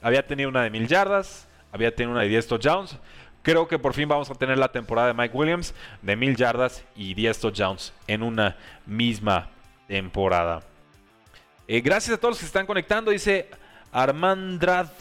[0.00, 2.98] Había tenido una de mil yardas, había tenido una de 10 touchdowns.
[3.42, 6.84] Creo que por fin vamos a tener la temporada de Mike Williams de mil yardas
[6.94, 9.50] y 10 touchdowns en una misma
[9.88, 10.62] temporada.
[11.66, 13.10] Eh, gracias a todos los que se están conectando.
[13.10, 13.48] Dice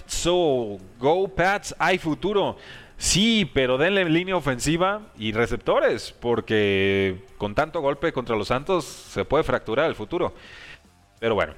[0.08, 2.58] So Go Pats, hay futuro.
[2.98, 9.26] Sí, pero denle línea ofensiva y receptores, porque con tanto golpe contra los Santos se
[9.26, 10.36] puede fracturar el futuro.
[11.20, 11.54] Pero bueno,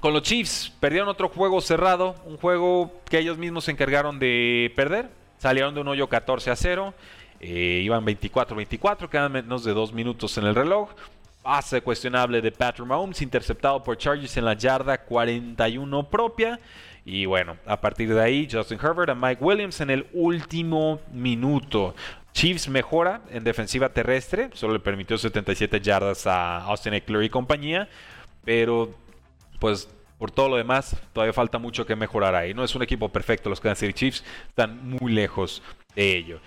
[0.00, 0.72] con los Chiefs.
[0.80, 5.08] Perdieron otro juego cerrado, un juego que ellos mismos se encargaron de perder.
[5.38, 6.94] Salieron de un hoyo 14 a 0.
[7.40, 10.90] Eh, iban 24-24, quedan menos de dos minutos en el reloj.
[11.42, 16.58] Pase cuestionable de Patrick Mahomes, interceptado por Chargers en la yarda 41 propia.
[17.04, 21.94] Y bueno, a partir de ahí, Justin Herbert a Mike Williams en el último minuto.
[22.32, 27.88] Chiefs mejora en defensiva terrestre, solo le permitió 77 yardas a Austin Eckler y compañía,
[28.44, 28.92] pero
[29.58, 32.54] pues por todo lo demás todavía falta mucho que mejorar ahí.
[32.54, 35.62] No es un equipo perfecto los Kansas City Chiefs, están muy lejos
[35.94, 36.40] de ello.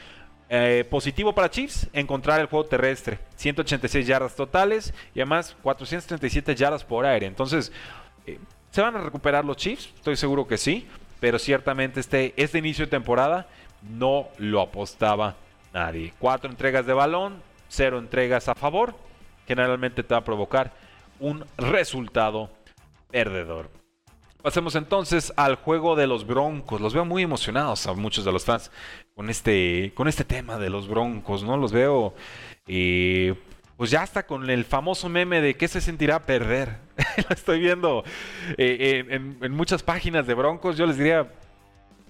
[0.52, 3.20] Eh, positivo para Chiefs, encontrar el juego terrestre.
[3.36, 7.28] 186 yardas totales y además 437 yardas por aire.
[7.28, 7.72] Entonces,
[8.26, 8.40] eh,
[8.72, 9.92] ¿se van a recuperar los Chiefs?
[9.96, 10.88] Estoy seguro que sí.
[11.20, 13.48] Pero ciertamente este, este inicio de temporada
[13.82, 15.36] no lo apostaba
[15.74, 16.14] nadie.
[16.18, 18.96] Cuatro entregas de balón, cero entregas a favor.
[19.48, 20.72] Generalmente te va a provocar
[21.20, 22.50] un resultado
[23.12, 23.70] perdedor.
[24.42, 26.80] Pasemos entonces al juego de los Broncos.
[26.80, 28.72] Los veo muy emocionados a muchos de los fans
[29.14, 31.58] con este, con este tema de los Broncos, ¿no?
[31.58, 32.14] Los veo,
[32.66, 33.36] eh,
[33.76, 36.78] pues ya hasta con el famoso meme de qué se sentirá perder.
[37.30, 38.06] Lo estoy viendo
[38.58, 40.78] eh, en, muchas páginas de Broncos.
[40.78, 41.28] Yo les diría,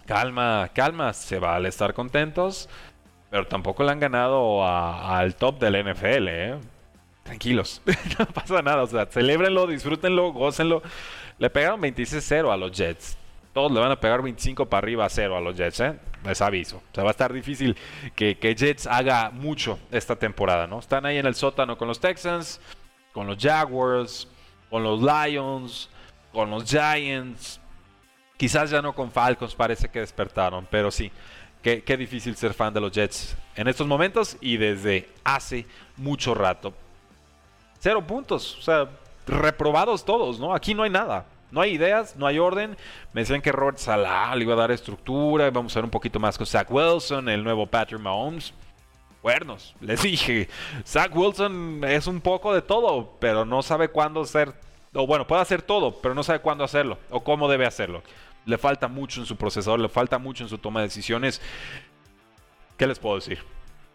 [0.05, 2.69] calma, calma, se vale estar contentos,
[3.31, 6.59] pero tampoco le han ganado al top del NFL, ¿eh?
[7.30, 7.80] Tranquilos,
[8.18, 10.82] no pasa nada, o sea, celébrenlo, disfrútenlo, gócenlo.
[11.38, 13.20] Le pegaron 26-0 a los Jets.
[13.54, 16.00] Todos le van a pegar 25 para arriba a 0 a los Jets, ¿eh?
[16.26, 16.78] Les aviso.
[16.78, 17.78] O sea, va a estar difícil
[18.15, 20.80] que, Jets haga mucho esta temporada, ¿no?
[20.80, 22.60] Están ahí en el sótano con los Texans,
[23.12, 24.28] con los Jaguars,
[24.72, 25.88] con los Lions,
[26.34, 27.62] con los Giants.
[28.38, 31.12] Quizás ya no con Falcons, parece que despertaron, pero sí.
[31.62, 36.34] Qué, qué difícil ser fan de los Jets en estos momentos y desde hace mucho
[36.34, 36.74] rato.
[37.80, 38.58] Cero puntos.
[38.60, 38.89] O sea,
[39.26, 40.54] reprobados todos, ¿no?
[40.54, 41.26] Aquí no hay nada.
[41.52, 42.78] No hay ideas, no hay orden.
[43.13, 45.50] Me decían que Robert Salah le iba a dar estructura.
[45.50, 48.54] Vamos a ver un poquito más con Zach Wilson, el nuevo Patrick Mahomes.
[49.22, 50.48] Cuernos, les dije.
[50.86, 54.54] Zach Wilson es un poco de todo, pero no sabe cuándo hacer.
[54.94, 58.04] O bueno, puede hacer todo, pero no sabe cuándo hacerlo o cómo debe hacerlo.
[58.46, 61.42] Le falta mucho en su procesador, le falta mucho en su toma de decisiones.
[62.78, 63.39] ¿Qué les puedo decir?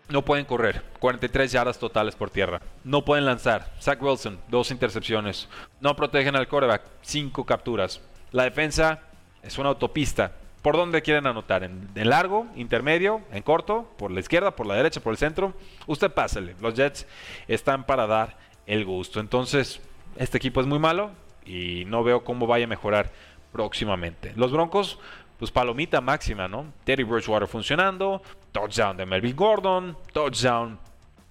[0.08, 2.60] No pueden correr, 43 yardas totales por tierra.
[2.84, 3.72] No pueden lanzar.
[3.80, 5.48] Zach Wilson, dos intercepciones.
[5.80, 8.02] No protegen al quarterback, cinco capturas.
[8.30, 9.00] La defensa
[9.42, 10.32] es una autopista.
[10.60, 11.62] ¿Por dónde quieren anotar?
[11.62, 13.90] ¿En, largo, intermedio, en corto?
[13.96, 15.54] ¿Por la izquierda, por la derecha, por el centro?
[15.86, 16.54] Usted pásele.
[16.60, 17.06] Los Jets
[17.48, 18.36] están para dar
[18.66, 19.20] el gusto.
[19.20, 19.80] Entonces,
[20.16, 21.10] este equipo es muy malo
[21.46, 23.10] y no veo cómo vaya a mejorar
[23.52, 24.32] próximamente.
[24.36, 24.98] Los Broncos
[25.38, 26.72] pues palomita máxima, ¿no?
[26.84, 30.78] Terry Bridgewater funcionando, touchdown de Melvin Gordon, touchdown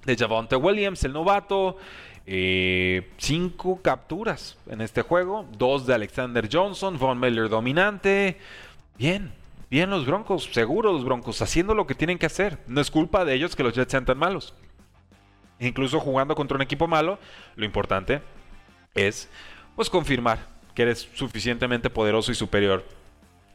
[0.06, 1.78] de Javonte Williams, el novato.
[2.26, 8.38] Eh, cinco capturas en este juego, dos de Alexander Johnson, Von Miller dominante.
[8.98, 9.34] Bien,
[9.70, 12.60] bien los Broncos, seguro los Broncos, haciendo lo que tienen que hacer.
[12.68, 14.54] No es culpa de ellos que los Jets sean tan malos.
[15.60, 17.20] Incluso jugando contra un equipo malo,
[17.56, 18.22] lo importante
[18.96, 19.30] es
[19.76, 20.39] pues confirmar
[20.76, 22.86] que eres suficientemente poderoso y superior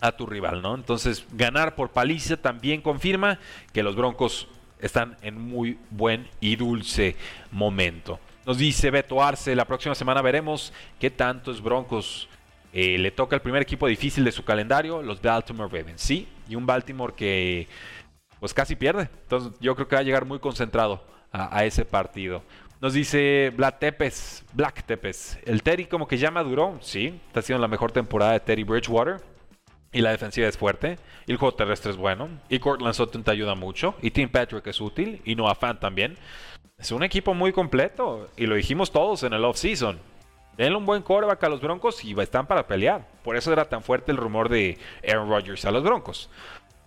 [0.00, 0.74] a tu rival, ¿no?
[0.74, 3.38] Entonces, ganar por paliza también confirma
[3.72, 4.48] que los Broncos
[4.80, 7.16] están en muy buen y dulce
[7.50, 8.20] momento.
[8.46, 12.28] Nos dice Beto Arce, la próxima semana veremos qué tantos Broncos
[12.72, 16.54] eh, le toca el primer equipo difícil de su calendario, los Baltimore Ravens, sí, y
[16.54, 17.66] un Baltimore que
[18.40, 19.08] pues casi pierde.
[19.22, 22.42] Entonces, yo creo que va a llegar muy concentrado a, ese partido.
[22.80, 27.60] Nos dice Black Tepes, Black Tepes, el Terry como que ya maduró, sí, está siendo
[27.60, 29.20] la mejor temporada de Terry Bridgewater.
[29.92, 30.98] Y la defensiva es fuerte.
[31.26, 32.28] Y el juego terrestre es bueno.
[32.48, 33.94] Y Cortland Sutton te ayuda mucho.
[34.02, 35.22] Y Tim Patrick es útil.
[35.24, 36.16] Y Noah Fan también.
[36.78, 38.28] Es un equipo muy completo.
[38.36, 39.98] Y lo dijimos todos en el off-season.
[40.56, 43.06] Denle un buen coreback a los Broncos y están para pelear.
[43.22, 44.76] Por eso era tan fuerte el rumor de
[45.08, 46.28] Aaron Rodgers a los Broncos.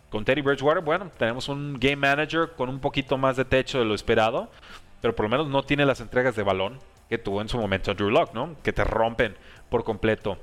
[0.09, 3.85] Con Teddy Bridgewater, bueno, tenemos un game manager con un poquito más de techo de
[3.85, 4.51] lo esperado.
[4.99, 7.93] Pero por lo menos no tiene las entregas de balón que tuvo en su momento
[7.93, 8.55] Drew Locke, ¿no?
[8.61, 9.35] Que te rompen
[9.69, 10.37] por completo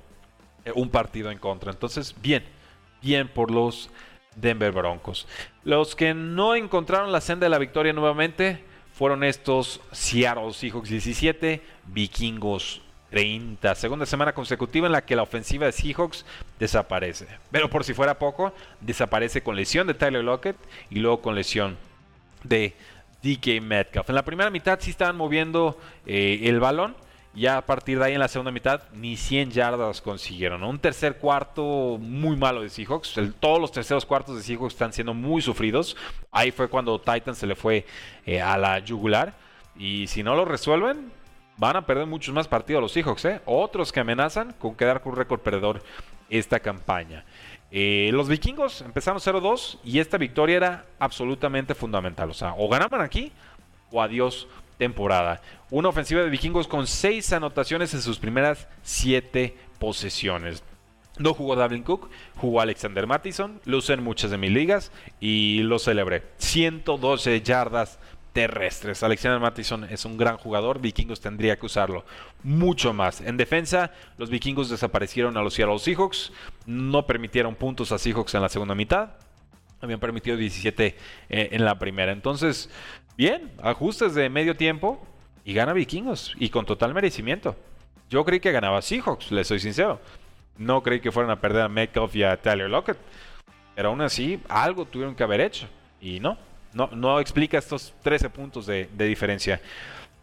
[0.75, 1.71] un partido en contra.
[1.71, 2.45] Entonces, bien,
[3.03, 3.91] bien por los
[4.37, 5.27] Denver Broncos.
[5.65, 11.63] Los que no encontraron la senda de la victoria nuevamente fueron estos Seattle Seahawks 17,
[11.87, 13.75] Vikingos 30.
[13.75, 16.25] Segunda semana consecutiva en la que la ofensiva de Seahawks
[16.59, 17.27] desaparece.
[17.51, 20.57] Pero por si fuera poco, desaparece con lesión de Tyler Lockett
[20.91, 21.77] y luego con lesión
[22.43, 22.75] de
[23.23, 24.09] DK Metcalf.
[24.09, 26.95] En la primera mitad sí estaban moviendo eh, el balón
[27.35, 30.63] ya a partir de ahí en la segunda mitad ni 100 yardas consiguieron.
[30.63, 33.15] Un tercer cuarto muy malo de Seahawks.
[33.39, 35.97] todos los terceros cuartos de Seahawks están siendo muy sufridos.
[36.33, 37.87] Ahí fue cuando Titan se le fue
[38.27, 39.35] eh, a la yugular.
[39.77, 41.13] Y si no lo resuelven,
[41.57, 43.41] van a perder muchos más partidos los Seahawks, ¿eh?
[43.45, 45.83] Otros que amenazan con quedar con un récord perdedor
[46.31, 47.25] esta campaña.
[47.71, 52.31] Eh, los vikingos empezaron 0-2 y esta victoria era absolutamente fundamental.
[52.31, 53.33] O sea, o ganaban aquí
[53.91, 55.43] o adiós temporada.
[55.71, 60.63] Una ofensiva de vikingos con 6 anotaciones en sus primeras 7 posesiones.
[61.19, 65.63] No jugó Dublin Cook, jugó Alexander Mattison, lo usé en muchas de mis ligas y
[65.63, 66.23] lo celebré.
[66.39, 67.99] 112 yardas
[68.33, 69.03] terrestres.
[69.03, 72.05] Alexander Mattison es un gran jugador, Vikingos tendría que usarlo
[72.45, 73.21] mucho más.
[73.21, 76.33] En defensa, los Vikingos desaparecieron a los Seattle Seahawks,
[76.65, 79.11] no permitieron puntos a Seahawks en la segunda mitad,
[79.81, 80.87] habían permitido 17
[81.29, 82.13] eh, en la primera.
[82.13, 82.71] Entonces,
[83.19, 85.05] bien, ajustes de medio tiempo
[85.45, 87.57] y gana Vikingos y con total merecimiento.
[88.09, 90.01] Yo creí que ganaba Seahawks, les soy sincero.
[90.57, 92.97] No creí que fueran a perder a Metcalf y a Tyler Lockett.
[93.75, 95.67] Pero aún así, algo tuvieron que haber hecho.
[96.01, 96.39] Y no,
[96.73, 99.61] no, no explica estos 13 puntos de, diferencia.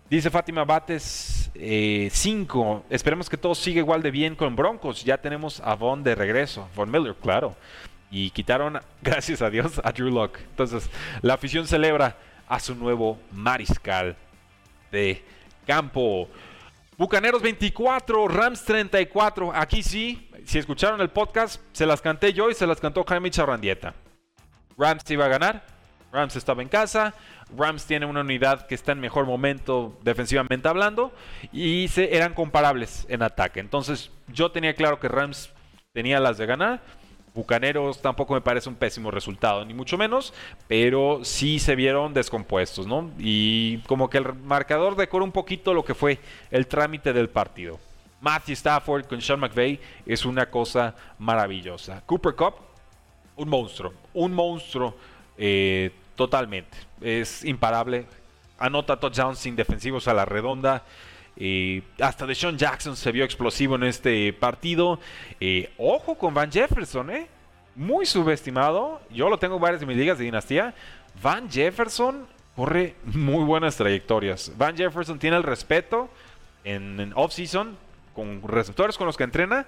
[0.10, 2.86] Dice Fátima Bates 5.
[2.90, 5.04] Eh, Esperemos que todo siga igual de bien con Broncos.
[5.04, 6.68] Ya tenemos a Von de regreso.
[6.76, 7.56] Von Miller, claro.
[8.10, 10.40] Y quitaron, gracias a Dios, a Drew Locke.
[10.50, 10.90] Entonces,
[11.22, 12.16] la afición celebra
[12.48, 14.16] a su nuevo mariscal
[14.92, 15.24] de
[15.66, 16.30] campo.
[16.98, 19.52] Bucaneros 24, Rams 34.
[19.54, 23.32] Aquí sí, si escucharon el podcast, se las canté yo y se las cantó Jaime
[23.32, 23.94] Charrandieta.
[24.78, 25.66] Rams iba a ganar,
[26.12, 27.14] Rams estaba en casa.
[27.56, 31.14] Rams tiene una unidad que está en mejor momento defensivamente hablando
[31.52, 33.60] y se, eran comparables en ataque.
[33.60, 35.52] Entonces yo tenía claro que Rams
[35.94, 36.82] tenía las de ganar.
[37.36, 40.34] Bucaneros tampoco me parece un pésimo resultado, ni mucho menos,
[40.68, 43.12] pero sí se vieron descompuestos, ¿no?
[43.20, 46.20] Y como que el marcador decora un poquito lo que fue
[46.50, 47.78] el trámite del partido.
[48.22, 52.02] Matthew Stafford con Sean McVay es una cosa maravillosa.
[52.06, 52.56] Cooper Cup,
[53.36, 54.96] un monstruo, un monstruo.
[55.38, 56.78] Eh, Totalmente.
[57.02, 58.06] Es imparable.
[58.58, 60.84] Anota touchdowns sin defensivos a la redonda.
[61.38, 65.00] Eh, hasta Deshaun Jackson se vio explosivo en este partido.
[65.40, 67.28] Eh, ojo con Van Jefferson, ¿eh?
[67.76, 69.02] Muy subestimado.
[69.12, 70.74] Yo lo tengo en varias de mis ligas de dinastía.
[71.22, 74.52] Van Jefferson corre muy buenas trayectorias.
[74.58, 76.10] Van Jefferson tiene el respeto
[76.64, 77.78] en, en off-season
[78.14, 79.66] con receptores con los que entrena.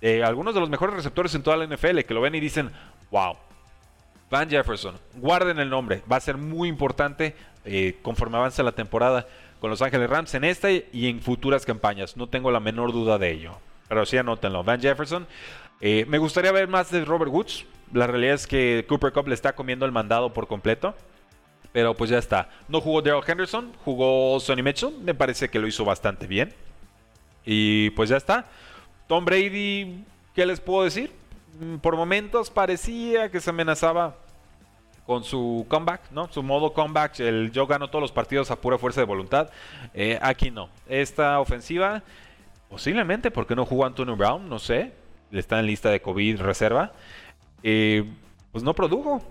[0.00, 2.70] Eh, algunos de los mejores receptores en toda la NFL que lo ven y dicen,
[3.10, 3.36] wow,
[4.30, 7.36] Van Jefferson, guarden el nombre, va a ser muy importante
[8.00, 9.26] conforme avance la temporada
[9.62, 13.16] con Los Ángeles Rams en esta y en futuras campañas, no tengo la menor duda
[13.16, 13.60] de ello.
[13.88, 15.24] Pero sí anótenlo, Van Jefferson.
[15.80, 17.64] Eh, me gustaría ver más de Robert Woods.
[17.92, 20.96] La realidad es que Cooper Cup le está comiendo el mandado por completo.
[21.70, 22.50] Pero pues ya está.
[22.66, 24.98] No jugó Daryl Henderson, jugó Sonny Mitchell.
[25.00, 26.52] Me parece que lo hizo bastante bien.
[27.44, 28.46] Y pues ya está.
[29.06, 31.12] Tom Brady, ¿qué les puedo decir?
[31.60, 34.16] Mm, por momentos parecía que se amenazaba
[35.06, 36.28] con su comeback, ¿no?
[36.32, 39.50] Su modo comeback, el yo gano todos los partidos a pura fuerza de voluntad.
[39.94, 40.68] Eh, aquí no.
[40.88, 42.02] Esta ofensiva,
[42.68, 44.92] posiblemente porque no jugó Antonio Brown, no sé.
[45.32, 46.92] Está en lista de COVID reserva.
[47.62, 48.04] Eh,
[48.52, 49.22] pues no produjo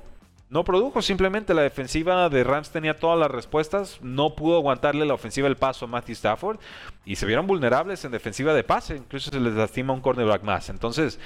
[0.52, 1.02] no produjo.
[1.02, 4.00] Simplemente la defensiva de Rams tenía todas las respuestas.
[4.02, 6.60] No pudo aguantarle la ofensiva el paso a Matthew Stafford.
[7.06, 8.98] Y se vieron vulnerables en defensiva de pase.
[8.98, 10.70] Incluso se les lastima un cornerback más.
[10.70, 11.20] Entonces,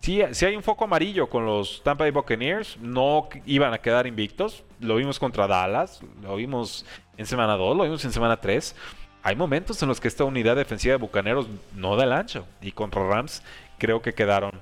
[0.00, 2.78] si hay un foco amarillo con los Tampa Bay Buccaneers.
[2.78, 4.62] No iban a quedar invictos.
[4.78, 6.00] Lo vimos contra Dallas.
[6.22, 6.86] Lo vimos
[7.16, 7.76] en semana 2.
[7.76, 8.76] Lo vimos en semana 3.
[9.24, 12.46] Hay momentos en los que esta unidad defensiva de Bucaneros no da el ancho.
[12.62, 13.42] Y contra Rams
[13.76, 14.52] creo que quedaron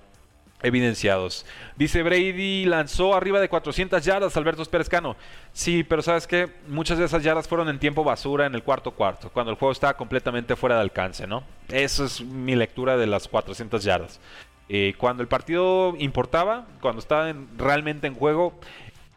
[0.67, 1.47] evidenciados.
[1.77, 5.17] Dice Brady lanzó arriba de 400 yardas Alberto Perezcano.
[5.53, 8.91] Sí, pero sabes que muchas de esas yardas fueron en tiempo basura en el cuarto
[8.91, 11.45] cuarto, cuando el juego estaba completamente fuera de alcance, ¿no?
[11.69, 14.21] Esa es mi lectura de las 400 yardas.
[14.69, 18.59] Eh, cuando el partido importaba, cuando estaba realmente en juego,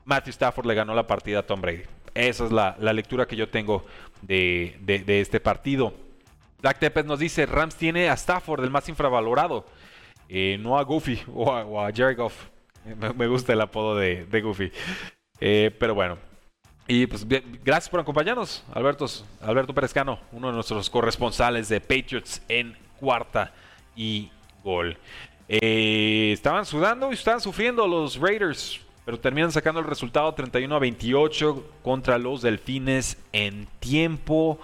[0.05, 1.83] Matthew Stafford le ganó la partida a Tom Brady.
[2.13, 3.85] Esa es la, lectura que yo tengo
[4.21, 5.93] de, este partido.
[6.61, 9.65] Black Tepes nos dice, Rams tiene a Stafford, el más infravalorado.
[10.29, 12.45] Eh, no a Goofy o a, Jerry Goff.
[13.15, 14.71] Me, gusta el apodo de, Goofy.
[15.41, 16.17] Eh, pero bueno.
[16.87, 19.05] Y pues gracias por acompañarnos, Alberto,
[19.41, 23.53] Alberto Perezcano, uno de nuestros corresponsales de Patriots en cuarta
[23.95, 24.31] y
[24.63, 24.97] gol.
[25.47, 30.79] Eh, estaban sudando y estaban sufriendo los Raiders, pero terminan sacando el resultado 31 a
[30.79, 34.59] 28 contra los Delfines en tiempo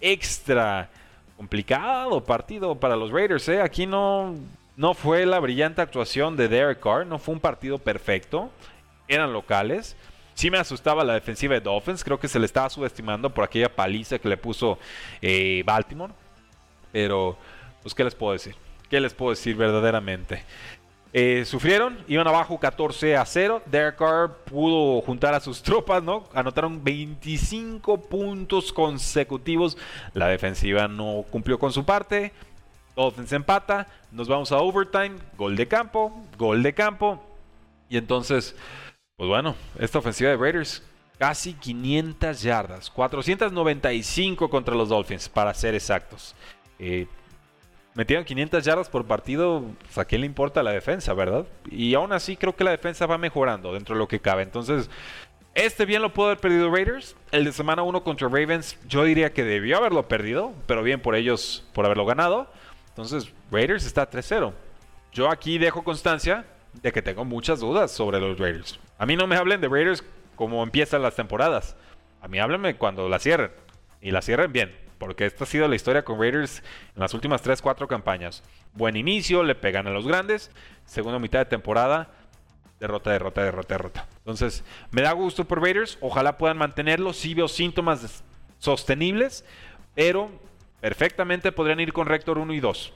[0.00, 0.90] extra.
[1.36, 3.60] Complicado partido para los Raiders, ¿eh?
[3.60, 4.36] Aquí no,
[4.76, 8.50] no fue la brillante actuación de Derek Carr, no fue un partido perfecto.
[9.06, 9.96] Eran locales.
[10.34, 13.74] Sí me asustaba la defensiva de Dolphins, creo que se le estaba subestimando por aquella
[13.74, 14.78] paliza que le puso
[15.22, 16.12] eh, Baltimore.
[16.90, 17.36] Pero,
[17.82, 18.56] pues, ¿qué les puedo decir?
[18.90, 20.44] ¿Qué les puedo decir verdaderamente?
[21.12, 23.62] Eh, sufrieron, iban abajo 14 a 0.
[23.66, 26.24] Derek Carr pudo juntar a sus tropas, ¿no?
[26.34, 29.78] Anotaron 25 puntos consecutivos.
[30.12, 32.32] La defensiva no cumplió con su parte.
[32.96, 33.86] Dolphins empata.
[34.10, 35.16] Nos vamos a overtime.
[35.36, 37.22] Gol de campo, gol de campo.
[37.88, 38.56] Y entonces,
[39.16, 40.82] pues bueno, esta ofensiva de Raiders
[41.18, 46.34] casi 500 yardas, 495 contra los Dolphins, para ser exactos.
[46.78, 47.06] Eh,
[47.94, 51.46] metieron 500 yardas por partido, pues, a quién le importa la defensa, ¿verdad?
[51.70, 54.42] Y aún así creo que la defensa va mejorando dentro de lo que cabe.
[54.42, 54.90] Entonces,
[55.54, 57.16] este bien lo pudo haber perdido Raiders.
[57.30, 61.14] El de semana 1 contra Ravens, yo diría que debió haberlo perdido, pero bien por
[61.14, 62.48] ellos por haberlo ganado.
[62.94, 64.52] Entonces, Raiders está 3-0.
[65.12, 66.44] Yo aquí dejo constancia
[66.80, 68.78] de que tengo muchas dudas sobre los Raiders.
[68.98, 70.04] A mí no me hablen de Raiders
[70.36, 71.76] como empiezan las temporadas.
[72.20, 73.50] A mí háblenme cuando la cierren.
[74.00, 74.76] Y la cierren bien.
[74.98, 76.62] Porque esta ha sido la historia con Raiders
[76.94, 78.44] en las últimas 3-4 campañas.
[78.74, 80.52] Buen inicio, le pegan a los grandes.
[80.86, 82.10] Segunda mitad de temporada,
[82.78, 84.06] derrota, derrota, derrota, derrota.
[84.18, 85.98] Entonces, me da gusto por Raiders.
[86.00, 87.12] Ojalá puedan mantenerlo.
[87.12, 88.22] Sí veo síntomas
[88.58, 89.44] sostenibles.
[89.96, 90.30] Pero
[90.84, 92.92] perfectamente podrían ir con Rector 1 y 2.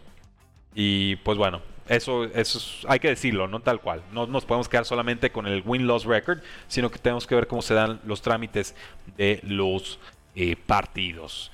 [0.75, 4.03] Y pues bueno, eso, eso hay que decirlo, no tal cual.
[4.13, 7.63] No nos podemos quedar solamente con el win-loss record, sino que tenemos que ver cómo
[7.63, 8.75] se dan los trámites
[9.17, 9.99] de los
[10.35, 11.51] eh, partidos.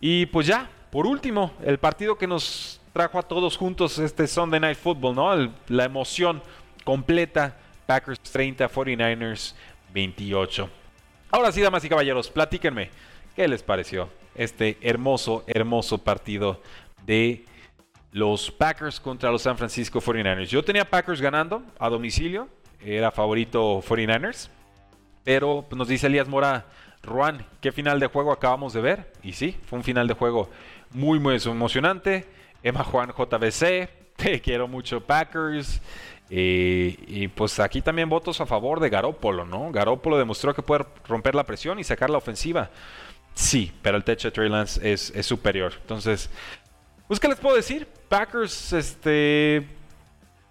[0.00, 4.60] Y pues ya, por último, el partido que nos trajo a todos juntos este Sunday
[4.60, 5.52] Night Football, ¿no?
[5.68, 6.42] la emoción
[6.84, 7.54] completa.
[7.84, 9.52] Packers 30, 49ers
[9.92, 10.70] 28.
[11.30, 12.88] Ahora sí, damas y caballeros, platíquenme,
[13.36, 16.60] ¿qué les pareció este hermoso, hermoso partido
[17.04, 17.44] de
[18.12, 20.46] los Packers contra los San Francisco 49ers.
[20.46, 22.48] Yo tenía Packers ganando a domicilio,
[22.80, 24.48] era favorito 49ers,
[25.24, 26.66] pero pues, nos dice Elías Mora,
[27.06, 29.12] Juan, ¿qué final de juego acabamos de ver?
[29.22, 30.50] Y sí, fue un final de juego
[30.92, 32.26] muy, muy emocionante.
[32.62, 35.80] Emma Juan JBC, te quiero mucho Packers.
[36.28, 39.70] Eh, y pues aquí también votos a favor de Garópolo, ¿no?
[39.70, 42.70] Garópolo demostró que puede romper la presión y sacar la ofensiva.
[43.36, 45.74] Sí, pero el techo de Trey Lance es, es superior.
[45.82, 46.30] Entonces,
[47.06, 47.86] pues, ¿qué les puedo decir?
[48.08, 49.66] Packers, este.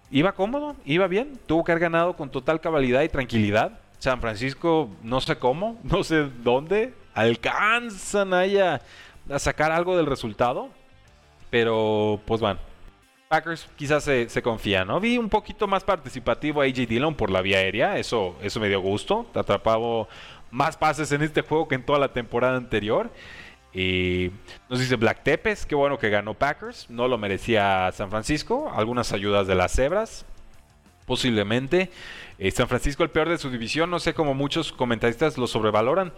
[0.08, 1.32] Iba cómodo, iba bien.
[1.46, 3.80] Tuvo que haber ganado con total cabalidad y tranquilidad.
[3.98, 6.94] San Francisco, no sé cómo, no sé dónde.
[7.12, 8.80] Alcanzan ahí a,
[9.38, 10.68] sacar algo del resultado.
[11.50, 12.60] Pero, pues bueno.
[13.28, 15.00] Packers quizás se, se, confía, ¿no?
[15.00, 17.98] Vi un poquito más participativo a AJ Dillon por la vía aérea.
[17.98, 19.26] Eso, eso me dio gusto.
[19.34, 20.06] Atrapado
[20.50, 23.10] más pases en este juego que en toda la temporada anterior.
[23.72, 24.30] Y
[24.70, 29.12] nos dice Black Tepes, qué bueno que ganó Packers, no lo merecía San Francisco, algunas
[29.12, 30.24] ayudas de las cebras,
[31.04, 31.90] posiblemente.
[32.38, 36.12] Eh, San Francisco el peor de su división, no sé cómo muchos comentaristas lo sobrevaloran.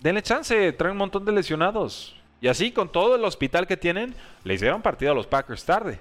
[0.00, 2.16] Denle chance, traen un montón de lesionados.
[2.40, 4.14] Y así, con todo el hospital que tienen,
[4.44, 5.98] le hicieron partido a los Packers tarde,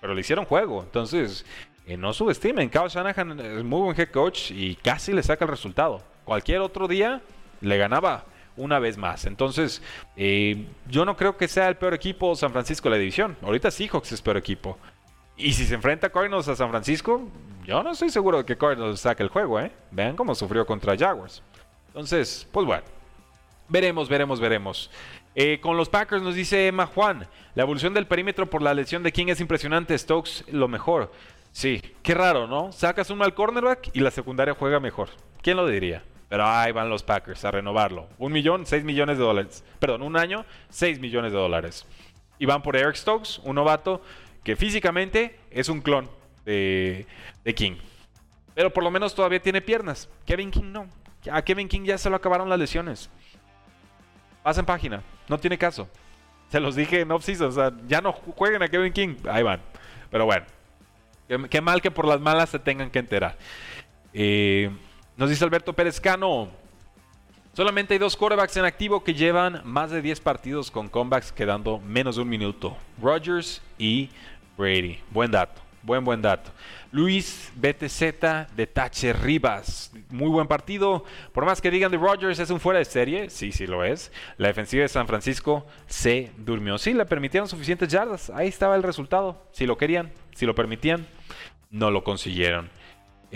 [0.00, 0.82] pero le hicieron juego.
[0.82, 1.46] Entonces,
[1.86, 5.50] eh, no subestimen, Kyle Shanahan es muy buen head coach y casi le saca el
[5.50, 6.02] resultado.
[6.24, 7.22] Cualquier otro día
[7.60, 8.24] le ganaba
[8.56, 9.24] una vez más.
[9.26, 9.82] Entonces,
[10.16, 13.36] eh, yo no creo que sea el peor equipo San Francisco de la división.
[13.42, 14.78] Ahorita Seahawks es peor equipo.
[15.36, 17.28] Y si se enfrenta Cardinals a San Francisco,
[17.64, 19.72] yo no estoy seguro de que Cardinals saque el juego, ¿eh?
[19.90, 21.42] Vean cómo sufrió contra Jaguars.
[21.88, 22.84] Entonces, pues bueno.
[23.68, 24.90] Veremos, veremos, veremos.
[25.34, 29.02] Eh, con los Packers nos dice Emma Juan, la evolución del perímetro por la lesión
[29.02, 31.10] de King es impresionante, Stokes lo mejor.
[31.50, 32.72] Sí, qué raro, ¿no?
[32.72, 35.08] Sacas un mal cornerback y la secundaria juega mejor.
[35.40, 36.02] ¿Quién lo diría?
[36.34, 38.08] Pero ahí van los Packers a renovarlo.
[38.18, 39.62] Un millón, seis millones de dólares.
[39.78, 41.86] Perdón, un año, seis millones de dólares.
[42.40, 44.02] Y van por Eric Stokes, un novato
[44.42, 46.10] que físicamente es un clon
[46.44, 47.06] de,
[47.54, 47.76] King.
[48.52, 50.08] Pero por lo menos todavía tiene piernas.
[50.26, 50.88] Kevin King no.
[51.30, 53.10] A Kevin King ya se lo acabaron las lesiones.
[54.42, 55.04] Pasen página.
[55.28, 55.88] No tiene caso.
[56.48, 59.14] Se los dije en off O sea, ya no jueguen a Kevin King.
[59.30, 59.60] Ahí van.
[60.10, 60.46] Pero bueno.
[61.48, 63.38] Qué, mal que por las malas se tengan que enterar.
[64.12, 64.68] Eh,
[65.16, 66.48] nos dice Alberto Pérez Cano.
[67.52, 71.78] Solamente hay dos quarterbacks en activo que llevan más de 10 partidos con comebacks quedando
[71.78, 72.76] menos de un minuto.
[73.00, 74.10] Rogers y
[74.58, 74.98] Brady.
[75.10, 75.62] Buen dato.
[75.82, 76.50] Buen, buen dato.
[76.90, 78.00] Luis BTZ
[78.56, 79.92] de Tache Rivas.
[80.10, 81.04] Muy buen partido.
[81.32, 83.30] Por más que digan de Rogers es un fuera de serie.
[83.30, 84.10] Sí, sí lo es.
[84.36, 86.76] La defensiva de San Francisco se durmió.
[86.78, 88.30] Sí, le permitieron suficientes yardas.
[88.30, 89.46] Ahí estaba el resultado.
[89.52, 91.06] Si lo querían, si lo permitían,
[91.70, 92.68] no lo consiguieron.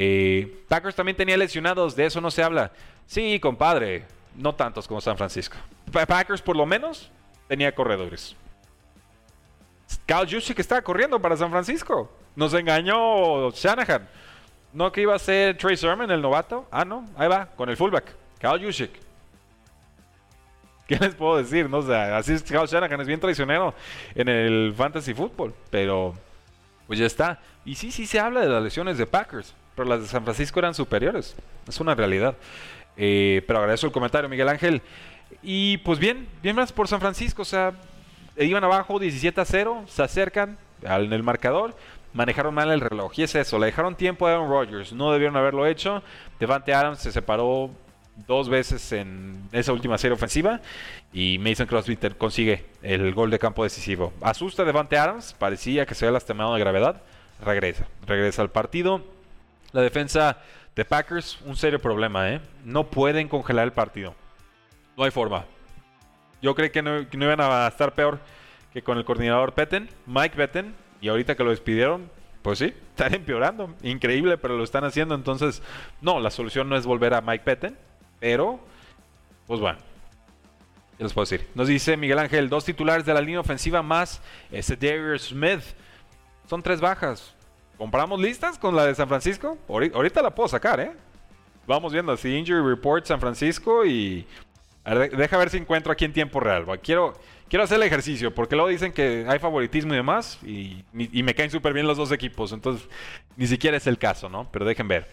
[0.01, 2.71] Eh, Packers también tenía lesionados, de eso no se habla.
[3.09, 4.05] Sí, compadre,
[4.37, 5.57] no tantos como San Francisco.
[5.91, 7.11] Packers por lo menos
[7.49, 8.37] tenía corredores.
[10.07, 12.13] Kyle Juszczyk estaba corriendo para San Francisco.
[12.37, 14.09] Nos engañó Shanahan.
[14.73, 16.69] ¿No que iba a ser Trey Sermon el novato?
[16.71, 18.15] Ah, no, ahí va, con el fullback.
[18.39, 18.93] Kyle Juszczyk.
[20.87, 21.69] ¿Qué les puedo decir?
[21.69, 23.75] No, o sea, así es Kyle Shanahan, es bien traicionero
[24.15, 25.53] en el fantasy football.
[25.71, 26.15] Pero
[26.87, 27.41] Pues ya está.
[27.65, 30.59] Y sí, sí se habla de las lesiones de Packers, pero las de San Francisco
[30.59, 31.37] eran superiores.
[31.69, 32.35] Es una realidad.
[32.97, 34.83] Eh, pero agradezco el comentario, Miguel Ángel.
[35.41, 37.43] Y pues bien, bien más por San Francisco.
[37.43, 37.75] O sea,
[38.37, 41.77] iban abajo 17 a 0, se acercan en el marcador,
[42.13, 43.13] manejaron mal el reloj.
[43.17, 44.93] Y es eso, le dejaron tiempo a Aaron Rodgers.
[44.93, 46.03] No debieron haberlo hecho.
[46.41, 47.71] Devante Adams se separó
[48.27, 50.61] dos veces en esa última serie ofensiva
[51.13, 54.13] y Mason Crosby consigue el gol de campo decisivo.
[54.23, 57.01] Asusta Devante Adams, parecía que se había lastimado de gravedad,
[57.45, 59.05] regresa, regresa al partido.
[59.73, 60.39] La defensa
[60.75, 62.41] de Packers, un serio problema, ¿eh?
[62.65, 64.15] No pueden congelar el partido.
[64.97, 65.45] No hay forma.
[66.41, 68.21] Yo creo que no, iban a estar peor
[68.73, 72.11] que con el coordinador Petten, Mike Petten, y ahorita que lo despidieron,
[72.43, 73.75] pues sí, están empeorando.
[73.83, 75.15] Increíble, pero lo están haciendo.
[75.15, 75.63] Entonces,
[76.01, 77.89] no, la solución no es volver a Mike Petten
[78.21, 78.61] pero,
[79.47, 79.79] pues bueno.
[80.97, 81.49] ¿Qué les puedo decir?
[81.55, 85.63] Nos dice Miguel Ángel, dos titulares de la línea ofensiva más ese Darius Smith.
[86.49, 87.35] Son tres bajas.
[87.79, 89.57] ¿Compramos listas con la de San Francisco?
[89.69, 90.91] Ahorita la puedo sacar, ¿eh?
[91.65, 94.27] Vamos viendo así, Injury Report San Francisco y...
[94.85, 96.67] deja ver si encuentro aquí en tiempo real.
[96.81, 97.13] Quiero,
[97.49, 101.53] quiero hacer el ejercicio porque luego dicen que hay favoritismo y demás y, me caen
[101.53, 102.53] súper bien los dos equipos.
[102.53, 102.89] Entonces,
[103.37, 104.49] ni siquiera es el caso, ¿no?
[104.51, 105.07] Pero dejen ver.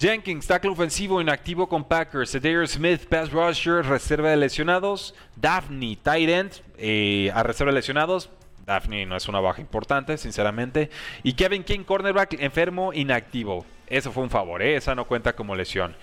[0.00, 2.32] Jenkins, tackle ofensivo inactivo con Packers.
[2.32, 5.14] Cedar Smith, pass rusher, reserva de lesionados.
[5.36, 8.30] Daphne, tight end, eh, a reserva de lesionados.
[8.68, 10.90] Daphne no es una baja importante, sinceramente.
[11.22, 13.64] Y Kevin King, cornerback, enfermo, inactivo.
[13.86, 14.76] Eso fue un favor, ¿eh?
[14.76, 15.96] esa no cuenta como lesión.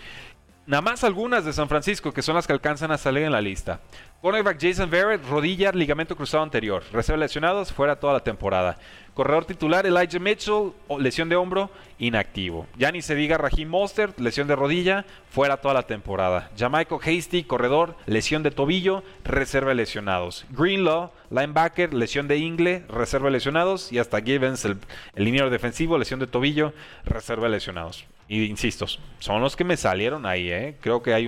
[0.68, 3.40] Nada más algunas de San Francisco, que son las que alcanzan a salir en la
[3.40, 3.82] lista.
[4.20, 6.82] Cornerback Jason Verrett, rodilla, ligamento cruzado anterior.
[6.92, 8.76] Reserva lesionados, fuera toda la temporada.
[9.14, 12.66] Corredor titular Elijah Mitchell, lesión de hombro, inactivo.
[12.78, 16.50] Ya ni se diga Raheem Mostert, lesión de rodilla, fuera toda la temporada.
[16.58, 20.48] Jamaico Hasty, corredor, lesión de tobillo, reserva lesionados.
[20.50, 23.92] Greenlaw, linebacker, lesión de ingle, reserva lesionados.
[23.92, 24.80] Y hasta Givens, el,
[25.14, 28.08] el liniero defensivo, lesión de tobillo, reserva lesionados.
[28.28, 28.86] Y insisto,
[29.20, 30.78] son los que me salieron ahí, ¿eh?
[30.82, 31.28] Creo que hay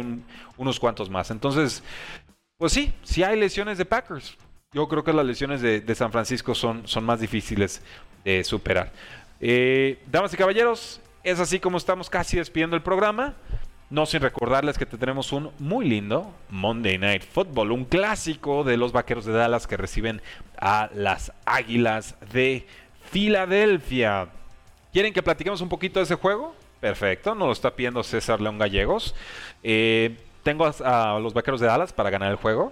[0.57, 1.29] unos cuantos más.
[1.29, 1.83] Entonces,
[2.57, 4.37] pues sí, sí hay lesiones de Packers.
[4.73, 7.81] Yo creo que las lesiones de, San Francisco son, son, más difíciles
[8.23, 8.91] de superar.
[9.39, 13.35] Eh, damas y caballeros, es así como estamos casi despidiendo el programa.
[13.89, 18.91] No sin recordarles que tenemos un muy lindo Monday Night Football, un clásico de los
[18.91, 20.21] Vaqueros de Dallas que reciben
[20.59, 22.67] a las Águilas de
[23.09, 24.27] Filadelfia.
[24.91, 26.53] ¿Quieren que platiquemos un poquito de ese juego?
[26.87, 29.13] Perfecto, nos lo está pidiendo César León Gallegos.
[29.61, 32.71] Eh, tengo a, los Vaqueros de Dallas para ganar el juego.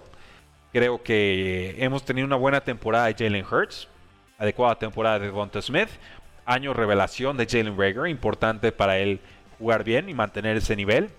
[0.71, 3.89] Creo que hemos tenido una buena temporada de Jalen Hurts,
[4.37, 5.89] adecuada temporada de Devonta Smith,
[6.45, 9.19] año revelación de Jalen Rager, importante para él
[9.59, 11.09] jugar bien y mantener ese nivel.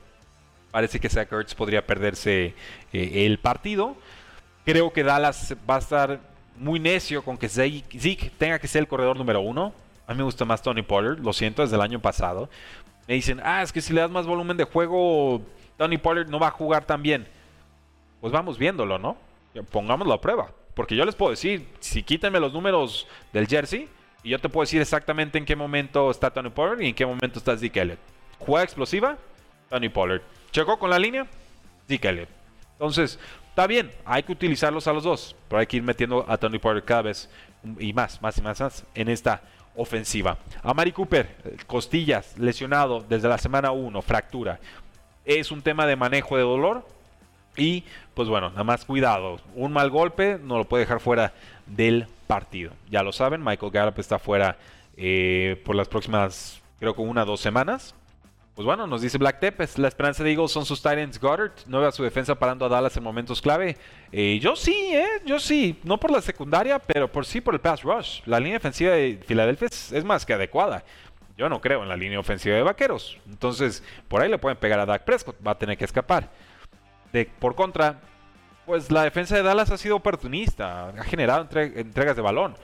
[0.70, 2.54] Parece que Zach Hurts podría perderse
[2.94, 3.94] eh, el partido.
[4.64, 6.20] Creo que Dallas va a estar
[6.56, 9.74] muy necio con que Zeke tenga que ser el corredor número uno.
[10.06, 12.48] A mí me gusta más Tony Pollard, lo siento, desde el año pasado.
[13.06, 15.40] Me dicen, ah, es que si le das más volumen de juego,
[15.76, 17.26] Tony Pollard no va a jugar tan bien.
[18.20, 19.16] Pues vamos viéndolo, ¿no?
[19.70, 20.50] Pongámoslo a prueba.
[20.74, 23.88] Porque yo les puedo decir, si quítenme los números del jersey,
[24.22, 27.06] y yo te puedo decir exactamente en qué momento está Tony Pollard y en qué
[27.06, 27.98] momento está Zeke Elliott.
[28.38, 29.16] Juega explosiva,
[29.70, 30.22] Tony Pollard.
[30.50, 31.26] Checó con la línea,
[31.86, 32.28] Zeke Elliott.
[32.72, 36.36] Entonces, está bien, hay que utilizarlos a los dos, pero hay que ir metiendo a
[36.36, 37.30] Tony Pollard cada vez
[37.78, 39.42] y más, más y más, más en esta
[39.76, 40.38] ofensiva.
[40.62, 44.58] A Mari Cooper, costillas, lesionado desde la semana 1, fractura.
[45.24, 46.86] Es un tema de manejo de dolor.
[47.56, 49.40] Y pues bueno, nada más cuidado.
[49.54, 51.32] Un mal golpe no lo puede dejar fuera
[51.66, 52.72] del partido.
[52.90, 54.58] Ya lo saben, Michael Gallup está fuera
[54.96, 57.94] eh, por las próximas, creo que una o dos semanas.
[58.56, 61.78] Pues bueno, nos dice Black Tepes, la esperanza de Eagles son sus Titans Goddard, no
[61.78, 63.76] veo a su defensa parando a Dallas en momentos clave.
[64.10, 65.20] Eh, yo sí, ¿eh?
[65.26, 68.22] Yo sí, no por la secundaria, pero por sí por el pass rush.
[68.24, 70.84] La línea ofensiva de Filadelfia es, más que adecuada.
[71.36, 73.18] Yo no creo en la línea ofensiva de Vaqueros.
[73.26, 76.30] Entonces, por ahí le pueden pegar a Dak Prescott, va a tener que escapar.
[77.12, 78.00] De, por contra,
[78.64, 82.56] pues la defensa de Dallas ha sido oportunista, ha generado entregas de balón.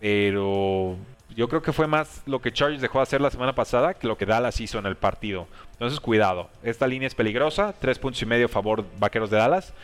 [0.00, 0.98] Pero
[1.34, 4.06] yo creo que fue más lo que Chargers dejó de hacer la semana pasada que
[4.06, 5.48] lo que Dallas hizo en el partido.
[5.72, 6.50] Entonces, cuidado.
[6.62, 7.74] Esta línea es peligrosa.
[7.80, 9.74] Tres puntos y medio a favor Vaqueros de Dallas.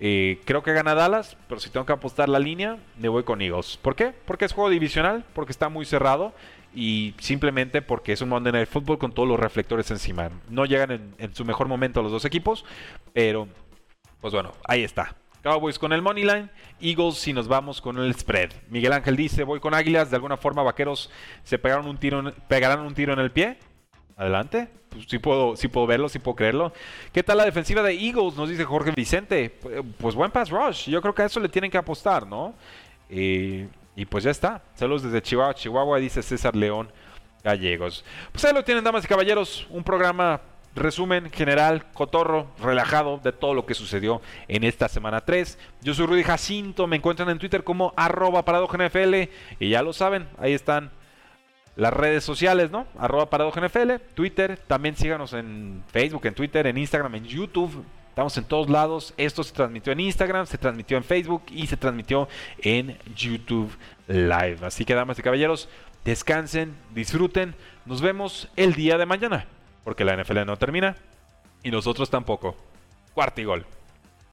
[0.00, 3.40] Eh, creo que gana Dallas, pero si tengo que apostar la línea, me voy con
[3.40, 3.78] Eagles.
[3.80, 4.12] ¿Por qué?
[4.26, 6.34] Porque es juego divisional, porque está muy cerrado
[6.74, 10.30] y simplemente porque es un Monday Night Football con todos los reflectores encima.
[10.50, 12.64] No llegan en, en su mejor momento los dos equipos,
[13.12, 13.48] pero
[14.20, 15.14] pues bueno, ahí está.
[15.44, 16.48] Cowboys con el money line,
[16.80, 18.50] Eagles si nos vamos con el spread.
[18.70, 21.10] Miguel Ángel dice, voy con Águilas, de alguna forma Vaqueros
[21.42, 23.58] se pegaron un tiro, pegarán un tiro en el pie.
[24.16, 26.72] Adelante, pues, sí puedo, puedo verlo, sí puedo creerlo.
[27.12, 28.36] ¿Qué tal la defensiva de Eagles?
[28.36, 29.50] Nos dice Jorge Vicente.
[29.98, 32.54] Pues buen pass rush, yo creo que a eso le tienen que apostar, ¿no?
[33.10, 34.62] Eh, Y pues ya está.
[34.74, 36.90] Saludos desde Chihuahua, Chihuahua, dice César León
[37.42, 38.02] Gallegos.
[38.32, 39.66] Pues ahí lo tienen, damas y caballeros.
[39.68, 40.40] Un programa
[40.74, 45.58] resumen general, cotorro, relajado de todo lo que sucedió en esta semana 3.
[45.82, 49.14] Yo soy Rudy Jacinto, me encuentran en Twitter como arroba NFL
[49.60, 50.90] y ya lo saben, ahí están
[51.76, 52.86] las redes sociales, ¿no?
[52.98, 57.84] Arroba NFL, Twitter, también síganos en Facebook, en Twitter, en Instagram, en YouTube.
[58.08, 59.12] Estamos en todos lados.
[59.16, 64.58] Esto se transmitió en Instagram, se transmitió en Facebook y se transmitió en YouTube Live.
[64.62, 65.68] Así que, damas y caballeros,
[66.04, 67.56] descansen, disfruten.
[67.86, 69.46] Nos vemos el día de mañana
[69.84, 70.96] porque la NFL no termina
[71.62, 72.56] y nosotros tampoco.
[73.12, 73.66] Cuarto y gol.